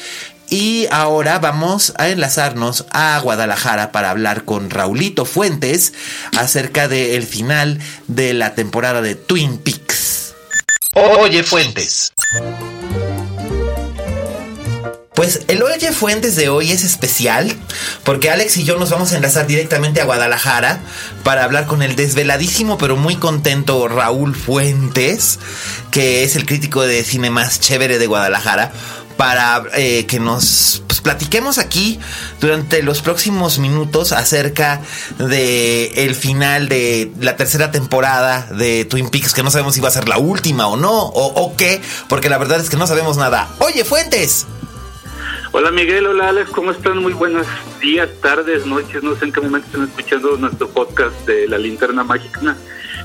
[0.51, 5.93] Y ahora vamos a enlazarnos a Guadalajara para hablar con Raulito Fuentes
[6.37, 10.35] acerca del final de la temporada de Twin Peaks.
[10.95, 12.13] Oye Fuentes.
[15.15, 17.55] Pues el Oye Fuentes de hoy es especial
[18.05, 20.81] porque Alex y yo nos vamos a enlazar directamente a Guadalajara
[21.23, 25.39] para hablar con el desveladísimo pero muy contento Raúl Fuentes,
[25.91, 28.73] que es el crítico de cine más chévere de Guadalajara
[29.21, 32.01] para eh, que nos pues, platiquemos aquí
[32.41, 34.81] durante los próximos minutos acerca
[35.19, 39.89] de el final de la tercera temporada de Twin Peaks, que no sabemos si va
[39.89, 42.87] a ser la última o no, o, o qué, porque la verdad es que no
[42.87, 43.51] sabemos nada.
[43.59, 44.47] Oye, Fuentes.
[45.53, 47.03] Hola Miguel, hola Alex, ¿cómo están?
[47.03, 47.47] Muy buenos
[47.83, 52.05] días, tardes, noches, no sé en qué momento están escuchando nuestro podcast de La Linterna
[52.05, 52.57] Mágica.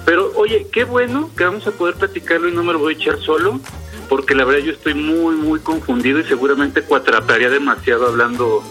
[0.06, 2.97] Pero oye, qué bueno que vamos a poder platicarlo y no me lo voy a
[2.97, 3.60] echar solo
[4.09, 8.63] porque la verdad yo estoy muy, muy confundido y seguramente cuatrapearía demasiado hablando,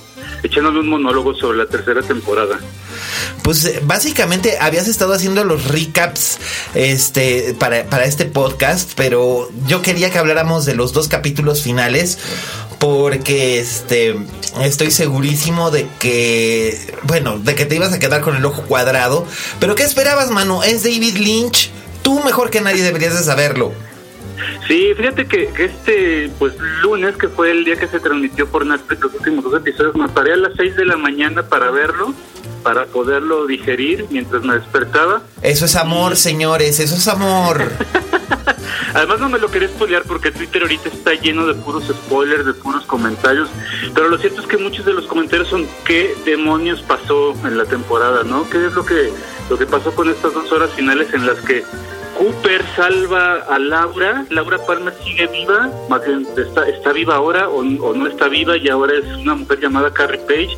[0.43, 2.59] echándole un monólogo sobre la tercera temporada.
[3.43, 6.39] Pues básicamente habías estado haciendo los recaps
[6.75, 12.19] este, para, para este podcast, pero yo quería que habláramos de los dos capítulos finales,
[12.79, 14.17] porque este
[14.63, 19.27] estoy segurísimo de que bueno, de que te ibas a quedar con el ojo cuadrado,
[19.61, 20.63] pero ¿qué esperabas, mano?
[20.63, 21.71] Es David Lynch.
[22.03, 23.73] Tú mejor que nadie deberías de saberlo.
[24.67, 28.67] Sí, fíjate que, que este pues lunes, que fue el día que se transmitió por
[28.67, 32.15] Netflix los últimos dos episodios, me paré a las 6 de la mañana para verlo,
[32.63, 35.23] para poderlo digerir mientras me despertaba.
[35.43, 37.63] Eso es amor, señores, eso es amor.
[38.95, 42.55] Además no me lo quería spoilear porque Twitter ahorita está lleno de puros spoilers, de
[42.55, 43.49] puros comentarios,
[43.93, 47.65] pero lo cierto es que muchos de los comentarios son qué demonios pasó en la
[47.65, 48.49] temporada, ¿no?
[48.49, 49.11] ¿Qué es lo que
[49.51, 51.65] lo que pasó con estas dos horas finales en las que
[52.19, 55.71] Cooper salva a Laura, Laura Palmer sigue viva,
[56.37, 59.93] está, está viva ahora o, o no está viva y ahora es una mujer llamada
[59.93, 60.57] Carrie Page.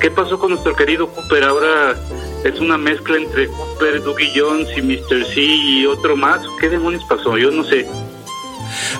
[0.00, 1.44] ¿Qué pasó con nuestro querido Cooper?
[1.44, 1.96] Ahora
[2.44, 5.24] es una mezcla entre Cooper, Dougie Jones y Mr.
[5.26, 6.40] C y otro más.
[6.60, 7.36] ¿Qué demonios pasó?
[7.36, 7.86] Yo no sé.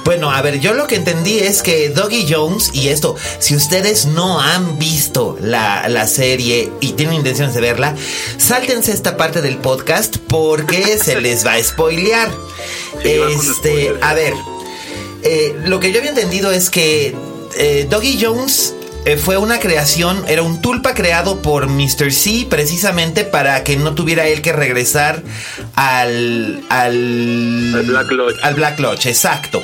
[0.04, 4.06] Bueno, a ver, yo lo que entendí es que Doggy Jones, y esto, si ustedes
[4.06, 7.94] no han visto la, la serie y tienen intenciones de verla,
[8.38, 12.30] sáltense esta parte del podcast porque se les va a spoilear.
[13.02, 14.34] Sí, este, a ver,
[15.22, 17.14] eh, lo que yo había entendido es que
[17.56, 18.74] eh, Doggy Jones
[19.04, 22.12] eh, fue una creación, era un tulpa creado por Mr.
[22.12, 25.22] C precisamente para que no tuviera él que regresar
[25.74, 26.62] al...
[26.68, 28.36] Al, Al Black Lodge.
[28.42, 29.62] Al Black Lodge, exacto.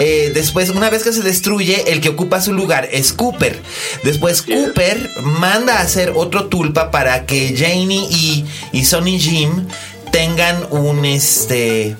[0.00, 3.60] Eh, después, una vez que se destruye, el que ocupa su lugar es Cooper.
[4.02, 4.42] Después.
[4.42, 9.66] Cooper manda a hacer otro tulpa para que Janie y, y Sonny Jim
[10.10, 11.96] tengan un este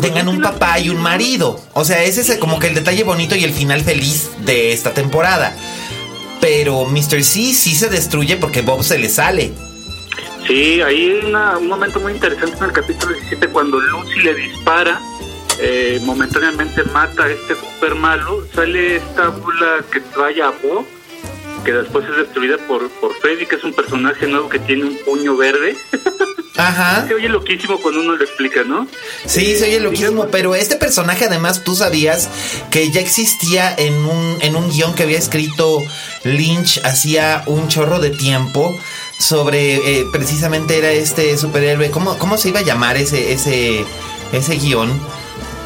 [0.00, 1.60] tengan un papá y un marido.
[1.72, 4.92] O sea, ese es como que el detalle bonito y el final feliz de esta
[4.92, 5.54] temporada.
[6.40, 7.24] Pero Mr.
[7.24, 9.52] C sí se destruye porque Bob se le sale.
[10.46, 14.34] Sí, ahí hay una- un momento muy interesante en el capítulo 17 cuando Lucy le
[14.34, 15.00] dispara,
[15.60, 20.86] eh, momentáneamente mata a este Cooper malo, sale esta bula que trae a Bo,
[21.64, 24.98] que después es destruida por, por Freddy, que es un personaje nuevo que tiene un
[25.04, 25.76] puño verde.
[26.56, 27.04] Ajá.
[27.08, 28.86] Se oye loquísimo cuando uno lo explica, ¿no?
[29.26, 32.28] Sí, se oye loquísimo, pero este personaje además tú sabías
[32.70, 35.82] que ya existía en un, en un guion que había escrito
[36.24, 38.76] Lynch hacía un chorro de tiempo
[39.18, 43.84] sobre eh, precisamente era este superhéroe, ¿cómo, cómo se iba a llamar ese, ese,
[44.32, 44.90] ese guion?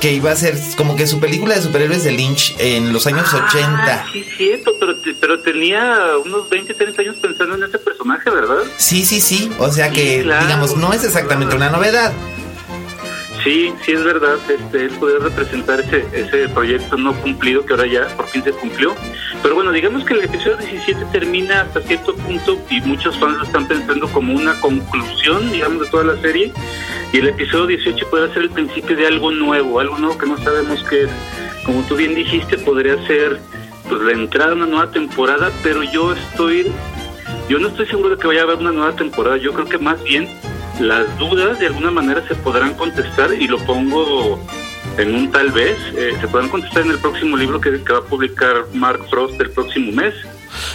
[0.02, 3.32] Que iba a ser como que su película de superhéroes de Lynch en los años
[3.32, 3.62] 80.
[3.62, 8.64] Ah, sí, cierto, pero, pero tenía unos 20, 30 años pensando en ese personaje, ¿verdad?
[8.76, 9.48] Sí, sí, sí.
[9.60, 12.12] O sea que, Sí, claro, digamos, no es exactamente una novedad.
[13.42, 17.87] Sí, sí es verdad, este, él poder representar ese, ese proyecto no cumplido que ahora
[17.87, 18.94] ya por fin se cumplió.
[19.42, 23.44] Pero bueno, digamos que el episodio 17 termina hasta cierto punto y muchos fans lo
[23.44, 26.52] están pensando como una conclusión, digamos, de toda la serie.
[27.12, 30.38] Y el episodio 18 puede ser el principio de algo nuevo, algo nuevo que no
[30.38, 31.11] sabemos qué es.
[31.64, 33.40] Como tú bien dijiste, podría ser
[33.88, 36.70] pues la entrada a una nueva temporada, pero yo estoy
[37.48, 39.37] yo no estoy seguro de que vaya a haber una nueva temporada.
[39.37, 40.28] Yo creo que más bien
[40.80, 44.40] las dudas de alguna manera se podrán contestar y lo pongo
[44.98, 45.76] en un tal vez.
[45.96, 49.40] eh, se podrán contestar en el próximo libro que, que va a publicar Mark Frost
[49.40, 50.14] el próximo mes,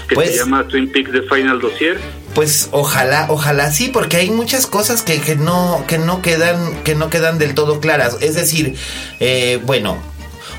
[0.07, 1.99] que Pues- se llama Twin Peaks The Final Dossier.
[2.33, 6.93] Pues ojalá, ojalá sí, porque hay muchas cosas que, que no, que no quedan, que
[6.93, 8.17] no quedan del todo claras.
[8.21, 8.75] Es decir,
[9.19, 9.97] eh, bueno,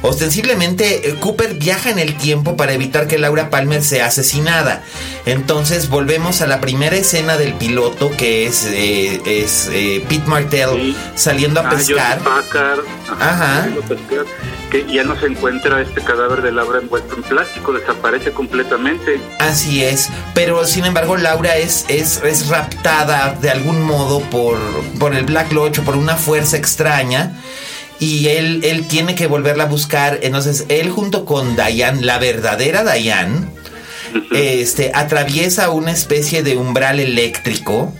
[0.02, 4.82] ostensiblemente eh, Cooper viaja en el tiempo para evitar que Laura Palmer sea asesinada.
[5.26, 10.68] Entonces volvemos a la primera escena del piloto, que es, eh, es eh, Pete Martell
[10.74, 10.96] Sí.
[11.14, 12.18] saliendo a Ah, pescar.
[12.20, 12.80] Packard,
[13.20, 13.56] Ajá.
[13.62, 14.24] saliendo a pescar,
[14.70, 19.18] Que ya no se encuentra este cadáver de Laura envuelto en plástico, desaparece completamente.
[19.38, 24.58] Así es, pero sin embargo Laura es, es, es raptada de algún modo por,
[24.98, 27.32] por el Black Lodge o por una fuerza extraña
[28.00, 30.20] y él, él tiene que volverla a buscar.
[30.22, 33.46] Entonces él junto con Diane, la verdadera Diane,
[34.32, 37.92] este, atraviesa una especie de umbral eléctrico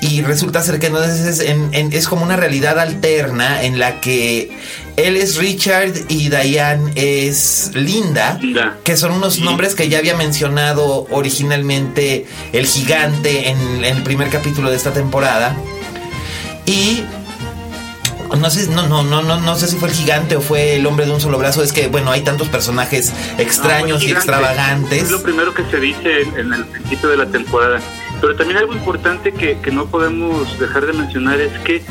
[0.00, 4.00] y resulta ser que entonces es, en- en- es como una realidad alterna en la
[4.00, 4.50] que
[4.96, 8.78] él es Richard y Diane es Linda, Linda.
[8.84, 14.28] que son unos nombres que ya había mencionado originalmente el gigante en, en el primer
[14.28, 15.56] capítulo de esta temporada.
[16.66, 17.02] Y
[18.36, 20.86] no sé, no, no, no, no, no sé si fue el gigante o fue el
[20.86, 21.62] hombre de un solo brazo.
[21.62, 24.12] Es que, bueno, hay tantos personajes extraños Ah, y gigante.
[24.30, 25.02] extravagantes.
[25.04, 27.80] Es lo primero que se dice en, el principio de la temporada.
[28.20, 31.82] Pero también algo importante que, que no podemos dejar de mencionar es que,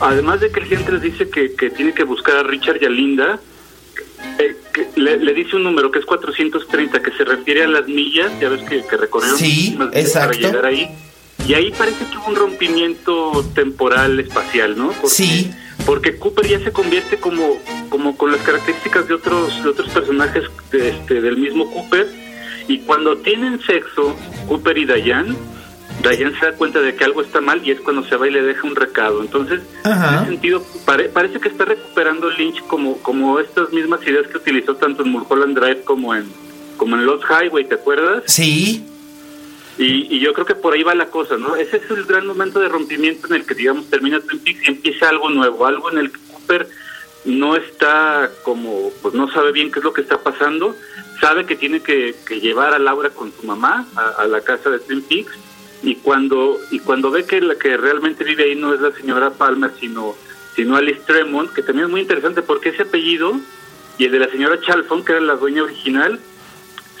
[0.00, 2.84] además de que el gigante les dice que, que tiene que buscar a Richard y
[2.86, 3.40] a Linda,
[4.38, 7.86] eh, que le, le dice un número que es 430, que se refiere a las
[7.86, 9.76] millas, ya ves que, que recorrieron Sí,
[10.12, 10.88] para llegar ahí.
[11.46, 14.88] Y ahí parece que hubo un rompimiento temporal espacial, ¿no?
[14.92, 15.50] Porque, Sí.
[15.86, 17.56] Porque Cooper ya se convierte como
[17.90, 22.08] como con las características de otros, de otros personajes de este, del mismo Cooper.
[22.68, 24.16] Y cuando tienen sexo,
[24.48, 25.34] Cooper y Diane,
[26.02, 28.30] Diane se da cuenta de que algo está mal y es cuando se va y
[28.30, 29.20] le deja un recado.
[29.20, 30.64] Entonces, en ese sentido,
[31.12, 35.58] parece que está recuperando Lynch como, como estas mismas ideas que utilizó tanto en Mulholland
[35.58, 36.30] Drive como en,
[36.76, 38.22] como en Lost Highway, ¿te acuerdas?
[38.26, 38.86] Sí.
[39.80, 41.56] Y, y, yo creo que por ahí va la cosa, ¿no?
[41.56, 44.72] Ese es el gran momento de rompimiento en el que, digamos, termina Twin Peaks y
[44.72, 46.68] empieza algo nuevo, algo en el que Cooper
[47.24, 50.76] no está como, pues no sabe bien qué es lo que está pasando,
[51.18, 53.86] sabe que tiene que, llevar a Laura con su mamá
[54.18, 55.32] a, la casa de Twin Peaks
[55.82, 59.30] y cuando y cuando ve que la que realmente vive ahí no es la señora
[59.30, 60.14] Palmer, sino
[60.54, 63.32] sino Alice Tremont, que también es muy interesante porque ese apellido
[63.98, 66.18] y el de la señora Chalfon, que era la dueña original,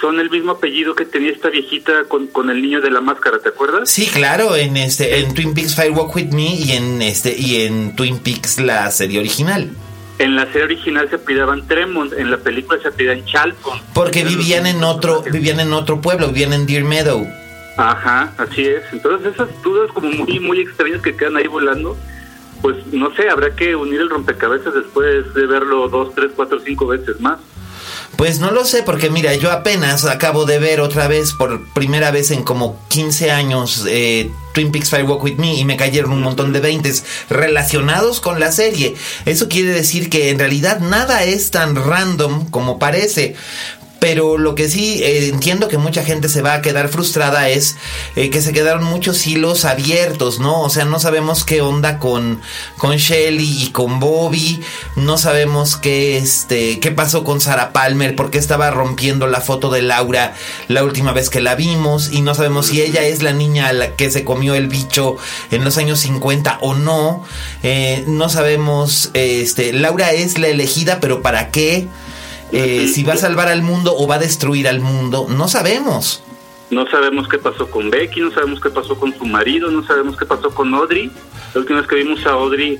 [0.00, 3.38] son el mismo apellido que tenía esta viejita con, con el niño de la máscara,
[3.38, 3.90] ¿te acuerdas?
[3.90, 7.62] Sí, claro, en este en Twin Peaks Fire Walk with Me y en este y
[7.62, 9.70] en Twin Peaks la serie original.
[10.18, 13.80] En la serie original se apellidaban Tremont, en la película se apellidaban Chalfon.
[13.94, 17.26] Porque vivían en otro vivían en otro pueblo, vivían en Deer Meadow.
[17.76, 18.82] Ajá, así es.
[18.92, 21.96] Entonces esas dudas como muy muy extrañas que quedan ahí volando,
[22.62, 26.86] pues no sé, habrá que unir el rompecabezas después de verlo dos, tres, cuatro, cinco
[26.86, 27.38] veces más.
[28.16, 32.10] Pues no lo sé, porque mira, yo apenas acabo de ver otra vez, por primera
[32.10, 36.12] vez en como 15 años, eh, Twin Peaks Fire Walk With Me y me cayeron
[36.12, 38.94] un montón de veintes relacionados con la serie.
[39.24, 43.36] Eso quiere decir que en realidad nada es tan random como parece.
[44.00, 47.76] Pero lo que sí eh, entiendo que mucha gente se va a quedar frustrada es
[48.16, 50.62] eh, que se quedaron muchos hilos abiertos, ¿no?
[50.62, 52.40] O sea, no sabemos qué onda con,
[52.78, 54.62] con Shelly y con Bobby,
[54.96, 59.82] no sabemos qué, este, qué pasó con Sarah Palmer, porque estaba rompiendo la foto de
[59.82, 60.34] Laura
[60.68, 63.72] la última vez que la vimos, y no sabemos si ella es la niña a
[63.74, 65.16] la que se comió el bicho
[65.50, 67.22] en los años 50 o no.
[67.62, 71.88] Eh, no sabemos, este, Laura es la elegida, pero ¿para qué?
[72.52, 76.22] Eh, si va a salvar al mundo o va a destruir al mundo, no sabemos.
[76.70, 80.16] No sabemos qué pasó con Becky, no sabemos qué pasó con su marido, no sabemos
[80.16, 81.10] qué pasó con Audrey.
[81.52, 82.78] La última vez que vimos a Audrey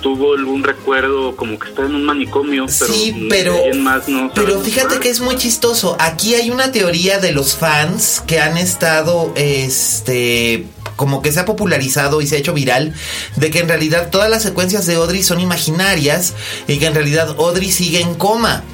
[0.00, 4.60] tuvo algún recuerdo como que está en un manicomio, pero sí, pero, más no pero
[4.60, 5.96] fíjate que es muy chistoso.
[5.98, 10.66] Aquí hay una teoría de los fans que han estado, este,
[10.96, 12.94] como que se ha popularizado y se ha hecho viral
[13.36, 16.34] de que en realidad todas las secuencias de Audrey son imaginarias
[16.66, 18.64] y que en realidad Audrey sigue en coma.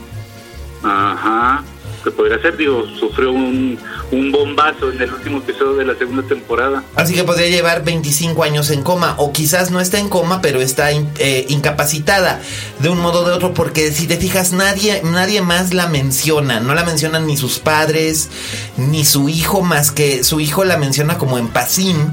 [0.82, 1.64] Ajá,
[2.02, 3.78] que podría ser, digo, sufrió un,
[4.12, 6.82] un bombazo en el último episodio de la segunda temporada.
[6.94, 10.60] Así que podría llevar 25 años en coma, o quizás no está en coma, pero
[10.60, 12.40] está eh, incapacitada
[12.78, 16.60] de un modo o de otro, porque si te fijas, nadie, nadie más la menciona,
[16.60, 18.30] no la mencionan ni sus padres,
[18.76, 22.12] ni su hijo, más que su hijo la menciona como en pasín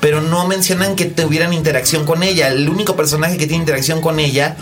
[0.00, 2.48] pero no mencionan que tuvieran interacción con ella.
[2.48, 4.56] El único personaje que tiene interacción con ella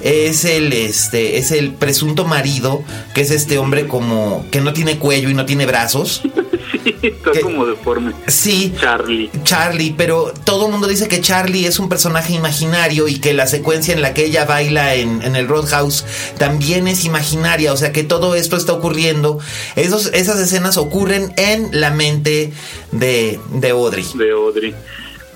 [0.00, 2.82] es el este es el presunto marido,
[3.14, 6.22] que es este hombre como que no tiene cuello y no tiene brazos.
[6.72, 8.12] sí, está como deforme.
[8.26, 8.74] Sí.
[8.80, 9.30] Charlie.
[9.44, 13.46] Charlie, pero todo el mundo dice que Charlie es un personaje imaginario y que la
[13.46, 16.04] secuencia en la que ella baila en, en el Roadhouse
[16.38, 19.38] también es imaginaria, o sea que todo esto está ocurriendo.
[19.76, 22.52] Esos, esas escenas ocurren en la mente
[22.92, 24.06] de, de Audrey.
[24.14, 24.74] De Audrey.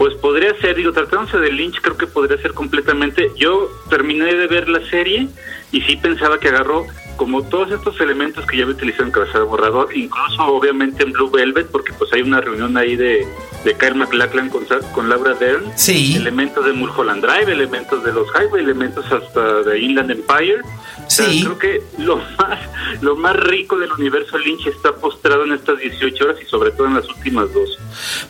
[0.03, 3.31] Pues podría ser, digo, tratándose de Lynch, creo que podría ser completamente.
[3.37, 5.29] Yo terminé de ver la serie
[5.71, 6.85] y sí pensaba que agarró
[7.17, 11.31] como todos estos elementos que ya había utilizado en Cabezal Borrador, incluso obviamente en Blue
[11.31, 13.25] Velvet, porque pues hay una reunión ahí de,
[13.65, 15.71] de Kyle MacLachlan con, con Laura Dern.
[15.77, 16.17] Sí.
[16.17, 20.63] Elementos de Mulholland Drive, elementos de los Highway, elementos hasta de Inland Empire.
[21.07, 21.45] Sí.
[21.45, 22.59] creo que lo más,
[23.03, 26.89] lo más rico del universo Lynch está postrado en estas 18 horas y sobre todo
[26.89, 27.79] en las últimas dos.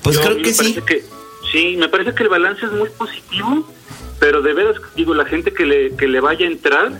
[0.02, 0.74] Pues creo que sí.
[0.86, 1.02] Que,
[1.52, 3.68] Sí, me parece que el balance es muy positivo,
[4.18, 6.92] pero de veras, digo, la gente que le, que le vaya a entrar,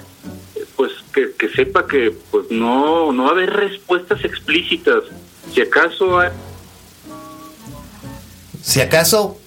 [0.76, 5.04] pues que, que sepa que pues no, no va a haber respuestas explícitas.
[5.54, 6.28] Si acaso hay...
[8.62, 9.38] Si acaso...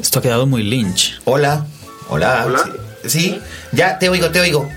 [0.00, 1.20] Esto ha quedado muy lynch.
[1.24, 1.66] Hola,
[2.08, 2.44] hola.
[2.46, 2.70] ¿Hola?
[3.04, 3.40] sí,
[3.70, 4.68] ya te oigo, te oigo.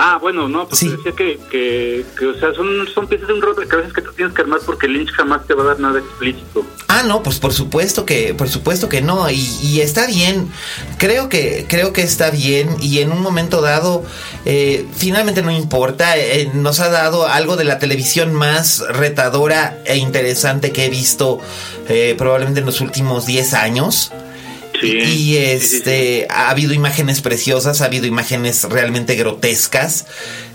[0.00, 3.92] Ah, bueno, no, pues decía que, que, o sea, son, son piezas de un rompecabezas
[3.92, 6.64] que tú tienes que armar porque Lynch jamás te va a dar nada explícito.
[6.86, 10.52] Ah, no, pues por supuesto que, por supuesto que no, y, y está bien,
[10.98, 14.04] creo que, creo que está bien, y en un momento dado,
[14.44, 19.96] eh, finalmente no importa, eh, nos ha dado algo de la televisión más retadora e
[19.96, 21.40] interesante que he visto
[21.88, 24.12] eh, probablemente en los últimos 10 años
[24.82, 30.06] y este ha habido imágenes preciosas, ha habido imágenes realmente grotescas.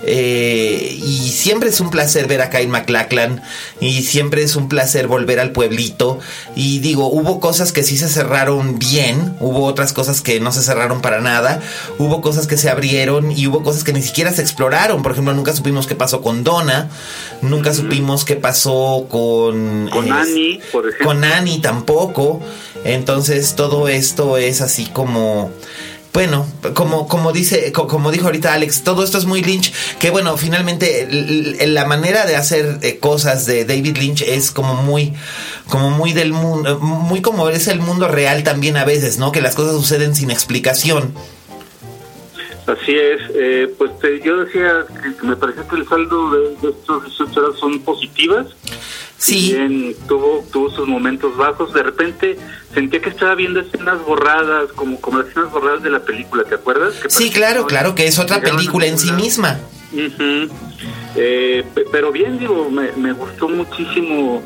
[0.06, 3.42] Eh, y siempre es un placer ver a Kyle MacLachlan
[3.80, 6.20] y siempre es un placer volver al pueblito.
[6.56, 10.62] Y digo, hubo cosas que sí se cerraron bien, hubo otras cosas que no se
[10.62, 11.62] cerraron para nada,
[12.00, 15.04] hubo cosas que se abrieron y hubo cosas que ni siquiera se exploraron.
[15.04, 16.90] Por ejemplo, nunca supimos qué pasó con Donna,
[17.42, 19.90] nunca supimos qué pasó con...
[19.90, 21.08] Con es- Annie, por ejemplo.
[21.08, 22.42] Con Annie tampoco.
[22.84, 25.52] Entonces todo esto es así como...
[26.14, 30.12] Bueno, como, como dice, co- como dijo ahorita Alex, todo esto es muy Lynch, que
[30.12, 31.08] bueno, finalmente
[31.66, 35.14] la manera de hacer eh, cosas de David Lynch es como muy,
[35.70, 39.32] como muy del mundo, muy como es el mundo real también a veces, ¿no?
[39.32, 41.16] Que las cosas suceden sin explicación.
[42.66, 44.86] Así es, eh, pues te- yo decía
[45.20, 48.48] que me parecía que el saldo de, de estos 18 horas son positivas.
[49.18, 52.38] Si Sí, bien tuvo, tuvo sus momentos bajos, de repente
[52.74, 56.56] sentía que estaba viendo escenas borradas, como, como las escenas borradas de la película, ¿te
[56.56, 56.96] acuerdas?
[56.96, 59.60] Que sí, claro, claro que es otra película en sí misma.
[61.16, 64.42] Eh, pe- pero bien, digo, me, me gustó muchísimo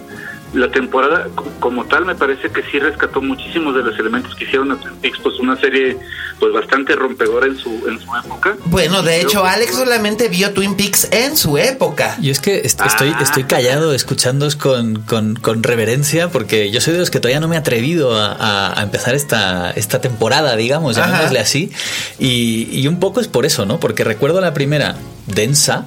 [0.58, 4.44] la temporada co- como tal, me parece que sí rescató muchísimos de los elementos que
[4.46, 5.98] hicieron a Twin Peaks, pues una serie
[6.40, 8.56] pues bastante rompedora en su en su época.
[8.66, 12.18] Bueno, de hecho, Alex solamente vio Twin Peaks en su época.
[12.22, 13.20] Yo es que est- estoy, Ah.
[13.22, 17.48] estoy callado escuchándoos con, con, con reverencia porque yo soy de los que todavía no
[17.48, 21.08] me he atrevido a, a- a empezar esta, esta temporada, digamos, Ajá.
[21.12, 21.72] llamémosle así.
[22.20, 23.80] Y, y un poco es por eso, ¿no?
[23.80, 24.96] Porque recuerdo la primera
[25.28, 25.86] densa,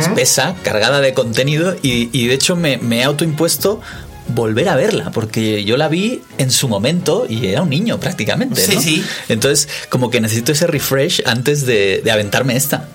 [0.00, 3.80] espesa, cargada de contenido y, y de hecho me, me he autoimpuesto
[4.28, 8.60] volver a verla porque yo la vi en su momento y era un niño prácticamente,
[8.60, 8.80] Sí, ¿no?
[8.80, 9.04] sí.
[9.28, 12.88] Entonces como que necesito ese refresh antes de, de aventarme esta.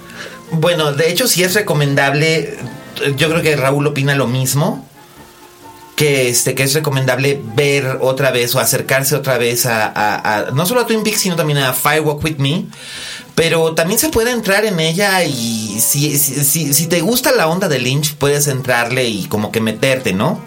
[0.52, 2.58] Bueno, de hecho sí es recomendable,
[3.18, 4.88] yo creo que Raúl opina lo mismo,
[5.96, 10.52] que este que es recomendable ver otra vez o acercarse otra vez a, a- a-
[10.52, 12.66] no solo a Twin Peaks sino también a Firewalk with Me,
[13.36, 17.48] pero también se puede entrar en ella y si, si, si, si te gusta la
[17.48, 20.42] onda de Lynch puedes entrarle y como que meterte, ¿no?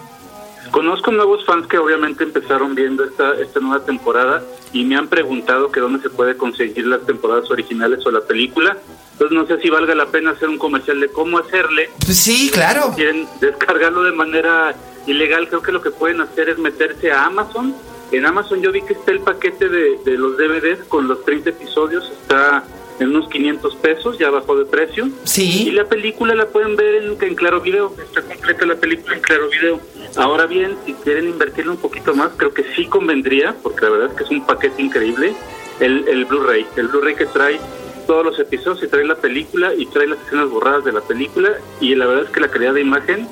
[0.71, 5.71] Conozco nuevos fans que obviamente empezaron viendo esta, esta nueva temporada y me han preguntado
[5.71, 8.77] que dónde se puede conseguir las temporadas originales o la película.
[9.13, 11.89] Entonces no sé si valga la pena hacer un comercial de cómo hacerle.
[12.05, 12.89] Pues sí, claro.
[12.89, 14.75] Si quieren descargarlo de manera
[15.07, 17.75] ilegal, creo que lo que pueden hacer es meterse a Amazon.
[18.11, 21.49] En Amazon yo vi que está el paquete de, de los DVDs con los 30
[21.49, 22.63] episodios, está
[22.99, 25.05] en unos 500 pesos, ya bajó de precio.
[25.07, 25.71] Y Sí.
[25.71, 29.49] la película la pueden ver en, en Claro Video, está completa la película en Claro
[29.49, 29.79] Video.
[30.15, 34.07] Ahora bien, si quieren invertirle un poquito más, creo que sí convendría, porque la verdad
[34.11, 35.33] es que es un paquete increíble,
[35.79, 36.65] el, el Blu-ray.
[36.75, 37.59] El Blu-ray que trae
[38.07, 41.53] todos los episodios y trae la película y trae las escenas borradas de la película
[41.79, 43.27] y la verdad es que la calidad de imagen,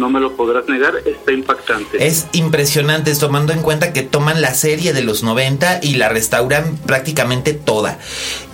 [0.00, 2.04] no me lo podrás negar, está impactante.
[2.04, 6.78] Es impresionante tomando en cuenta que toman la serie de los 90 y la restauran
[6.78, 7.98] prácticamente toda.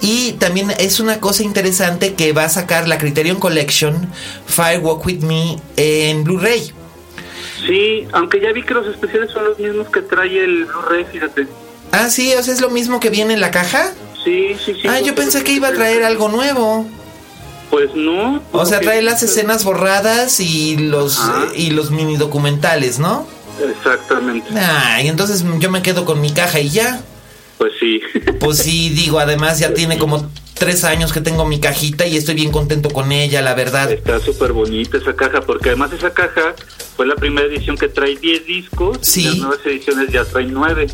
[0.01, 4.11] Y también es una cosa interesante que va a sacar la Criterion Collection
[4.47, 6.73] Firewalk With Me en Blu-ray.
[7.65, 11.47] Sí, aunque ya vi que los especiales son los mismos que trae el Blu-ray, fíjate.
[11.93, 13.93] Ah, sí, o sea, es lo mismo que viene en la caja.
[14.25, 14.89] Sí, sí, sí.
[14.89, 16.87] Ah, yo pensé que iba a traer algo nuevo.
[17.71, 18.43] Pues no.
[18.53, 23.27] O sea, trae las escenas borradas y los eh, y los mini documentales, ¿no?
[23.61, 24.49] Exactamente.
[24.55, 27.01] Ah, y entonces yo me quedo con mi caja y ya.
[27.59, 28.01] Pues sí.
[28.39, 32.35] Pues sí, digo, además ya tiene como tres años que tengo mi cajita y estoy
[32.35, 33.91] bien contento con ella, la verdad.
[33.91, 36.55] Está súper bonita esa caja, porque además esa caja
[36.97, 38.99] fue la primera edición que trae 10 discos.
[39.03, 39.23] Sí.
[39.23, 40.87] Y las nuevas ediciones ya traen 9.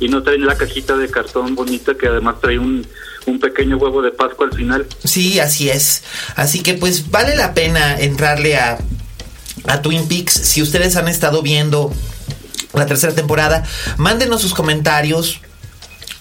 [0.00, 2.86] Y no traen la cajita de cartón bonita que además trae un,
[3.26, 4.86] un pequeño huevo de Pascua al final.
[5.04, 6.02] Sí, así es.
[6.36, 8.78] Así que pues vale la pena entrarle a,
[9.66, 10.32] a Twin Peaks.
[10.32, 11.92] Si ustedes han estado viendo
[12.74, 13.64] la tercera temporada,
[13.96, 15.40] mándenos sus comentarios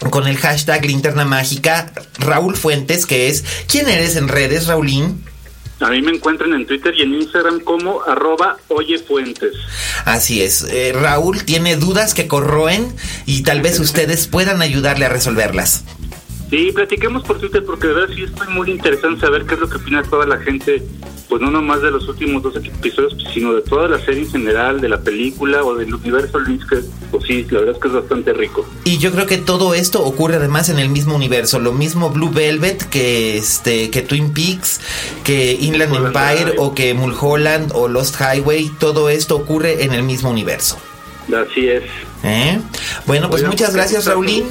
[0.10, 5.24] con el hashtag linterna mágica Raúl Fuentes, que es ¿quién eres en redes, Raulín?
[5.82, 9.54] A mí me encuentran en Twitter y en Instagram como arroba oyefuentes.
[10.04, 12.94] Así es, eh, Raúl tiene dudas que corroen
[13.26, 15.84] y tal vez ustedes puedan ayudarle a resolverlas.
[16.50, 19.60] Sí, platiquemos por Twitter porque de verdad sí estoy muy interesado en saber qué es
[19.60, 20.82] lo que opina toda la gente,
[21.28, 24.82] pues no nomás de los últimos dos episodios, sino de toda la serie en general,
[24.82, 26.78] de la película o del universo Lynch, que
[27.12, 28.66] pues sí, la verdad es que es bastante rico.
[28.84, 32.32] Y yo creo que todo esto ocurre además en el mismo universo, lo mismo Blue
[32.32, 34.82] Velvet que este que Twin Peaks,
[35.24, 36.66] que Inland Mulholland Empire Drive.
[36.66, 40.80] o que Mulholland o Lost Highway, todo esto ocurre en el mismo universo.
[41.28, 41.84] Así es.
[42.24, 42.60] ¿eh?
[43.06, 44.06] Bueno, pues muchas pues, gracias.
[44.06, 44.46] Raulín.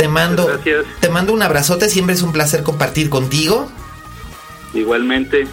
[0.00, 0.86] Te mando gracias.
[1.00, 3.70] te mando un abrazote, siempre es un placer compartir contigo.
[4.72, 5.46] Igualmente.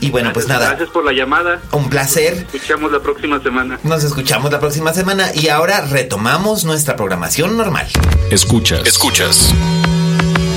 [0.00, 1.60] Y bueno, pues nada, Gracias por la llamada.
[1.72, 2.46] un placer.
[2.52, 3.80] Escuchamos la próxima semana.
[3.82, 7.88] Nos escuchamos la próxima semana y ahora retomamos nuestra programación normal.
[8.30, 8.86] Escuchas.
[8.86, 9.52] Escuchas.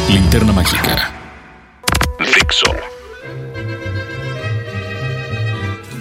[0.08, 1.12] Linterna mágica.
[2.20, 2.72] Dixo.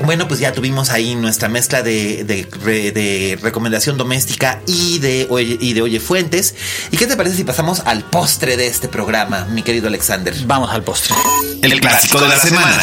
[0.09, 5.27] Bueno, pues ya tuvimos ahí nuestra mezcla de, de, re- de recomendación doméstica y de,
[5.29, 6.55] Oye- y de Oye Fuentes.
[6.91, 10.35] ¿Y qué te parece si pasamos al postre de este programa, mi querido Alexander?
[10.47, 11.15] Vamos al postre.
[11.61, 12.83] El clásico de la semana.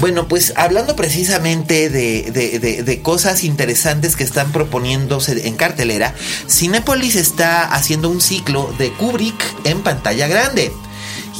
[0.00, 6.14] Bueno, pues hablando precisamente de, de- de- de cosas interesantes que están proponiéndose en cartelera,
[6.48, 10.72] Cinépolis está haciendo un ciclo de Kubrick en pantalla grande.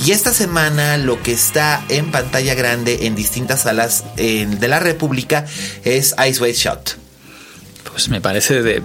[0.05, 4.81] Y esta semana lo que está en pantalla grande en distintas salas eh, de la
[4.81, 5.45] República
[5.85, 6.97] es Ice White Shot.
[7.91, 8.83] Pues me parece de,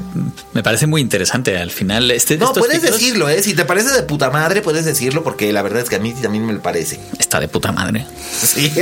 [0.53, 1.57] me parece muy interesante.
[1.57, 3.41] Al final, este No, puedes decirlo, ¿eh?
[3.41, 6.13] Si te parece de puta madre, puedes decirlo porque la verdad es que a mí
[6.13, 6.99] también me lo parece.
[7.17, 8.05] está de puta madre.
[8.41, 8.73] Sí.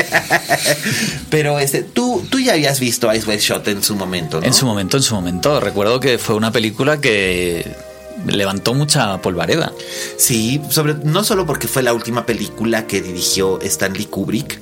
[1.30, 4.48] Pero este, tú, tú ya habías visto Ice White Shot en su momento, ¿no?
[4.48, 5.60] En su momento, en su momento.
[5.60, 7.93] Recuerdo que fue una película que
[8.26, 9.74] levantó mucha polvareda.
[10.18, 14.60] Sí, sobre, no solo porque fue la última película que dirigió Stanley Kubrick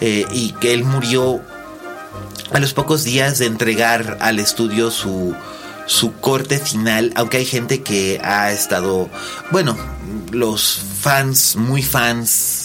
[0.00, 1.40] eh, y que él murió
[2.52, 5.34] a los pocos días de entregar al estudio su,
[5.86, 9.08] su corte final, aunque hay gente que ha estado,
[9.50, 9.76] bueno,
[10.30, 12.57] los fans, muy fans,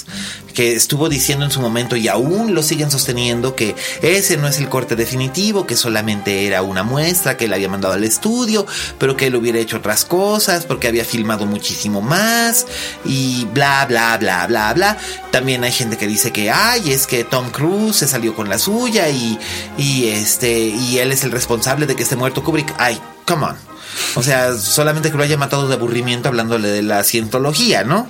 [0.53, 4.59] que estuvo diciendo en su momento y aún lo siguen sosteniendo que ese no es
[4.59, 8.65] el corte definitivo, que solamente era una muestra que él había mandado al estudio,
[8.97, 12.65] pero que él hubiera hecho otras cosas, porque había filmado muchísimo más
[13.05, 14.97] y bla, bla, bla, bla, bla.
[15.31, 18.57] También hay gente que dice que, ay, es que Tom Cruise se salió con la
[18.57, 19.39] suya y,
[19.77, 22.73] y este, y él es el responsable de que esté muerto Kubrick.
[22.77, 23.73] Ay, come on.
[24.15, 28.07] O sea, solamente que lo haya matado de aburrimiento hablándole de la cientología, ¿no?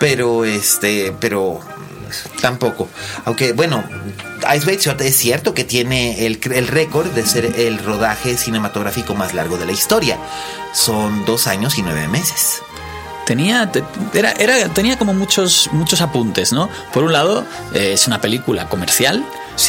[0.00, 1.60] Pero este, pero
[2.40, 2.88] tampoco.
[3.24, 3.82] Aunque bueno,
[4.56, 9.14] Ice White Shot es cierto que tiene el, el récord de ser el rodaje cinematográfico
[9.14, 10.16] más largo de la historia.
[10.72, 12.60] Son dos años y nueve meses.
[13.26, 13.84] Tenía, te-
[14.14, 16.70] era, era, tenía como muchos, muchos apuntes, ¿no?
[16.94, 17.44] Por un lado,
[17.74, 19.22] eh, es una película comercial,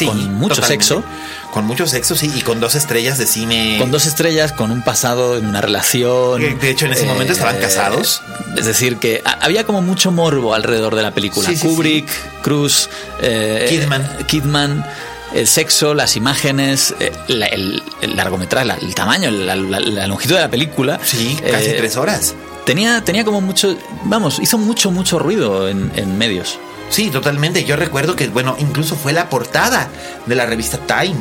[0.06, 0.84] con mucho totalmente.
[0.84, 1.04] sexo,
[1.52, 3.76] Con mucho sexo, sí, y con dos estrellas de cine.
[3.78, 6.40] con dos estrellas, con un pasado en una relación.
[6.60, 8.22] De hecho, en ese momento estaban casados.
[8.56, 11.48] Es decir, que ha- había como mucho morbo alrededor de la película.
[11.48, 12.08] Sí, sí, Kubrick,
[12.42, 12.88] Cruz,
[13.20, 14.08] eh, Kidman.
[14.26, 14.86] Kidman,
[15.34, 20.34] el sexo, las imágenes, eh, el, el largometraje, la- el tamaño, la, la- la longitud
[20.36, 21.00] de la película.
[21.04, 22.34] Sí, casi Eh, tres horas.
[22.66, 26.58] Tenía, tenía como mucho, vamos, hizo mucho, mucho ruido en, en medios.
[26.90, 27.64] Sí, totalmente.
[27.64, 29.88] Yo recuerdo que, bueno, incluso fue la portada
[30.26, 31.16] de la revista Time.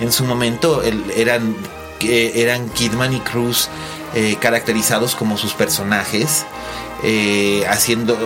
[0.00, 0.82] En su momento
[1.16, 1.56] eran,
[2.00, 3.68] eh, eran Kidman y Cruz
[4.14, 6.44] eh, caracterizados como sus personajes.
[7.06, 8.16] eh, haciendo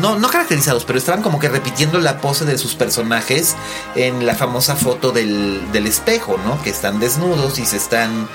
[0.00, 3.54] no, no caracterizados pero estaban como que repitiendo la pose de sus personajes
[3.96, 8.26] en la famosa foto del, del espejo no que están desnudos y se están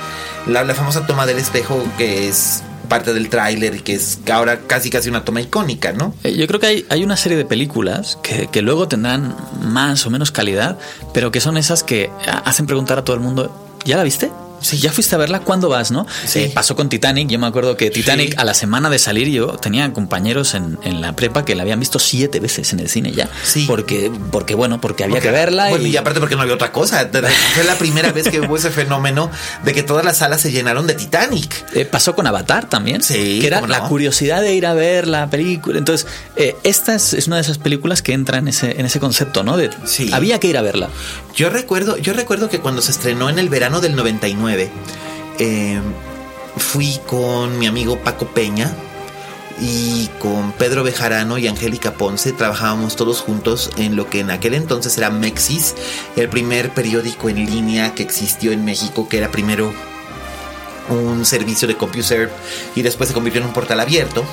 [0.46, 4.62] la, la famosa toma del espejo que es parte del tráiler y que es ahora
[4.68, 7.46] casi casi una toma icónica no Eh, Yo creo que hay, hay una serie de
[7.46, 10.78] películas que, que luego tendrán más o menos calidad,
[11.14, 14.32] pero que son esas que ha- hacen preguntar a todo el mundo, ¿ya la viste?
[14.62, 14.78] Sí.
[14.80, 15.40] ¿Ya fuiste a verla?
[15.42, 16.06] ¿Cuándo vas, no?
[16.26, 16.40] Sí.
[16.40, 17.28] Eh, pasó con Titanic.
[17.30, 18.36] Yo me acuerdo que Titanic, Sí.
[18.38, 21.80] a la semana de salir, yo tenía compañeros en, en la prepa que la habían
[21.80, 23.30] visto siete veces en el cine ya.
[23.44, 23.66] Sí.
[23.68, 25.70] Porque, porque bueno, porque había Porque- que verla.
[25.70, 27.10] Bueno, y, y aparte porque no había otra cosa.
[27.56, 29.30] Fue la primera vez que hubo ese fenómeno
[29.64, 31.66] de que todas las salas se llenaron de Titanic.
[31.76, 33.02] Eh, pasó con Avatar también.
[33.04, 33.68] Sí, Que era no.
[33.68, 35.78] la curiosidad de ir a ver la película.
[35.78, 39.00] Entonces, eh, esta es, es una de esas películas que entra en ese, en ese
[39.00, 39.58] concepto, ¿no?
[39.58, 40.10] De Sí.
[40.14, 40.90] había que ir a verla.
[41.36, 45.80] Yo recuerdo, yo recuerdo que cuando se estrenó en el verano del 99, eh,
[46.58, 48.74] fui con mi amigo Paco Peña
[49.62, 52.32] y con Pedro Bejarano y Angélica Ponce.
[52.32, 55.76] Trabajábamos todos juntos en lo que en aquel entonces era Mexis,
[56.16, 59.74] el primer periódico en línea que existió en México, que era primero
[60.90, 62.32] un servicio de CompuServe
[62.76, 64.24] y después se convirtió en un portal abierto.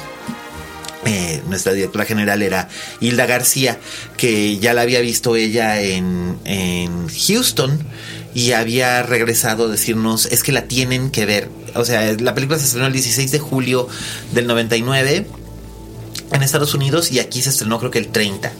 [1.04, 2.68] Eh, nuestra directora general era
[3.00, 3.78] Hilda García,
[4.16, 7.78] que ya la había visto ella en, en Houston
[8.36, 11.48] y había regresado a decirnos, es que la tienen que ver.
[11.74, 13.88] O sea, la película se estrenó el 16 de julio
[14.32, 15.26] del 99
[16.32, 18.52] en Estados Unidos y aquí se estrenó creo que el 30.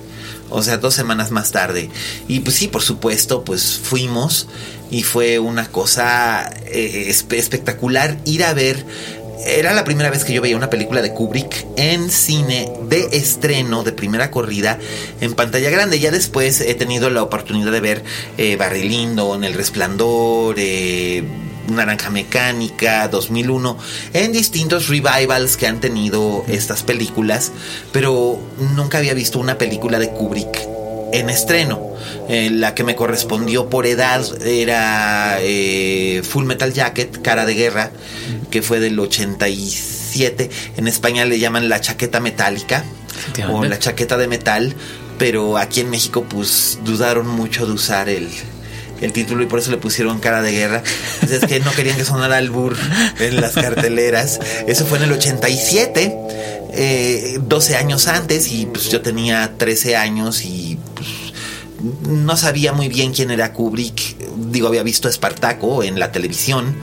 [0.49, 1.91] O sea, dos semanas más tarde.
[2.29, 4.47] Y pues sí, por supuesto, pues fuimos
[4.91, 8.85] y fue una cosa eh, espe- espectacular ir a ver.
[9.45, 13.83] Era la primera vez que yo veía una película de Kubrick en cine de estreno,
[13.83, 14.79] de primera corrida,
[15.21, 16.01] en pantalla grande.
[16.01, 18.05] Ya después he tenido la oportunidad de ver
[18.39, 21.23] eh, Barry Lyndon, El Resplandor, eh,
[21.69, 23.77] Naranja Mecánica, 2001,
[24.13, 27.53] en distintos revivals que han tenido estas películas,
[27.93, 28.39] pero
[28.75, 30.76] nunca había visto una película de Kubrick
[31.13, 31.81] en estreno.
[32.29, 37.91] Eh, la que me correspondió por edad era eh, Full Metal Jacket, Cara de Guerra,
[38.51, 40.51] que fue del 87.
[40.77, 42.85] En España le llaman La Chaqueta Metálica.
[43.51, 44.75] o la chaqueta de metal,
[45.19, 48.29] pero aquí en México pues dudaron mucho de usar el,
[49.01, 50.83] el título y por eso le pusieron cara de guerra.
[51.21, 52.77] Pues es que no querían que sonara el burr
[53.21, 54.39] en las carteleras.
[54.67, 56.17] Eso fue en el 87,
[56.73, 60.76] eh, 12 años antes, y pues yo tenía 13 años y
[62.09, 64.17] no sabía muy bien quién era Kubrick.
[64.51, 66.77] Digo, había visto a Espartaco en la televisión,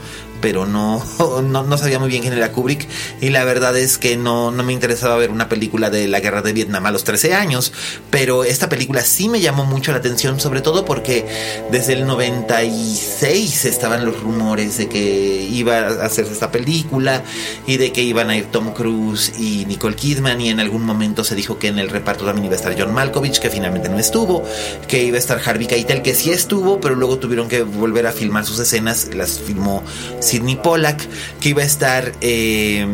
[0.44, 1.02] pero no,
[1.42, 2.86] no, sabía muy bien quién era Kubrick
[3.22, 6.42] y la verdad es que no, no me interesaba ver una película de la guerra
[6.42, 7.72] de Vietnam a los 13 años,
[8.10, 11.24] pero esta película sí me llamó mucho la atención, sobre todo porque
[11.70, 17.22] desde el 96 estaban los rumores de que iba a hacerse esta película
[17.66, 21.24] y de que iban a ir Tom Cruise y Nicole Kidman y en algún momento
[21.24, 23.98] se dijo que en el reparto también iba a estar John Malkovich, que finalmente no
[23.98, 24.44] estuvo,
[24.88, 28.12] que iba a estar Harvey Keitel, que sí estuvo, pero luego tuvieron que volver a
[28.12, 29.82] filmar sus escenas, las filmó
[30.34, 31.00] Sidney Pollack,
[31.40, 32.84] que iba a estar eh,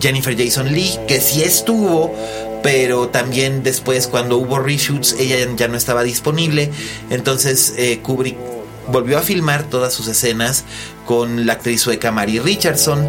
[0.00, 2.14] Jennifer Jason Lee, que sí estuvo,
[2.62, 6.70] pero también después cuando hubo reshoots ella ya no estaba disponible,
[7.10, 8.36] entonces eh, Kubrick
[8.86, 10.62] volvió a filmar todas sus escenas
[11.06, 13.04] con la actriz sueca Mary Richardson,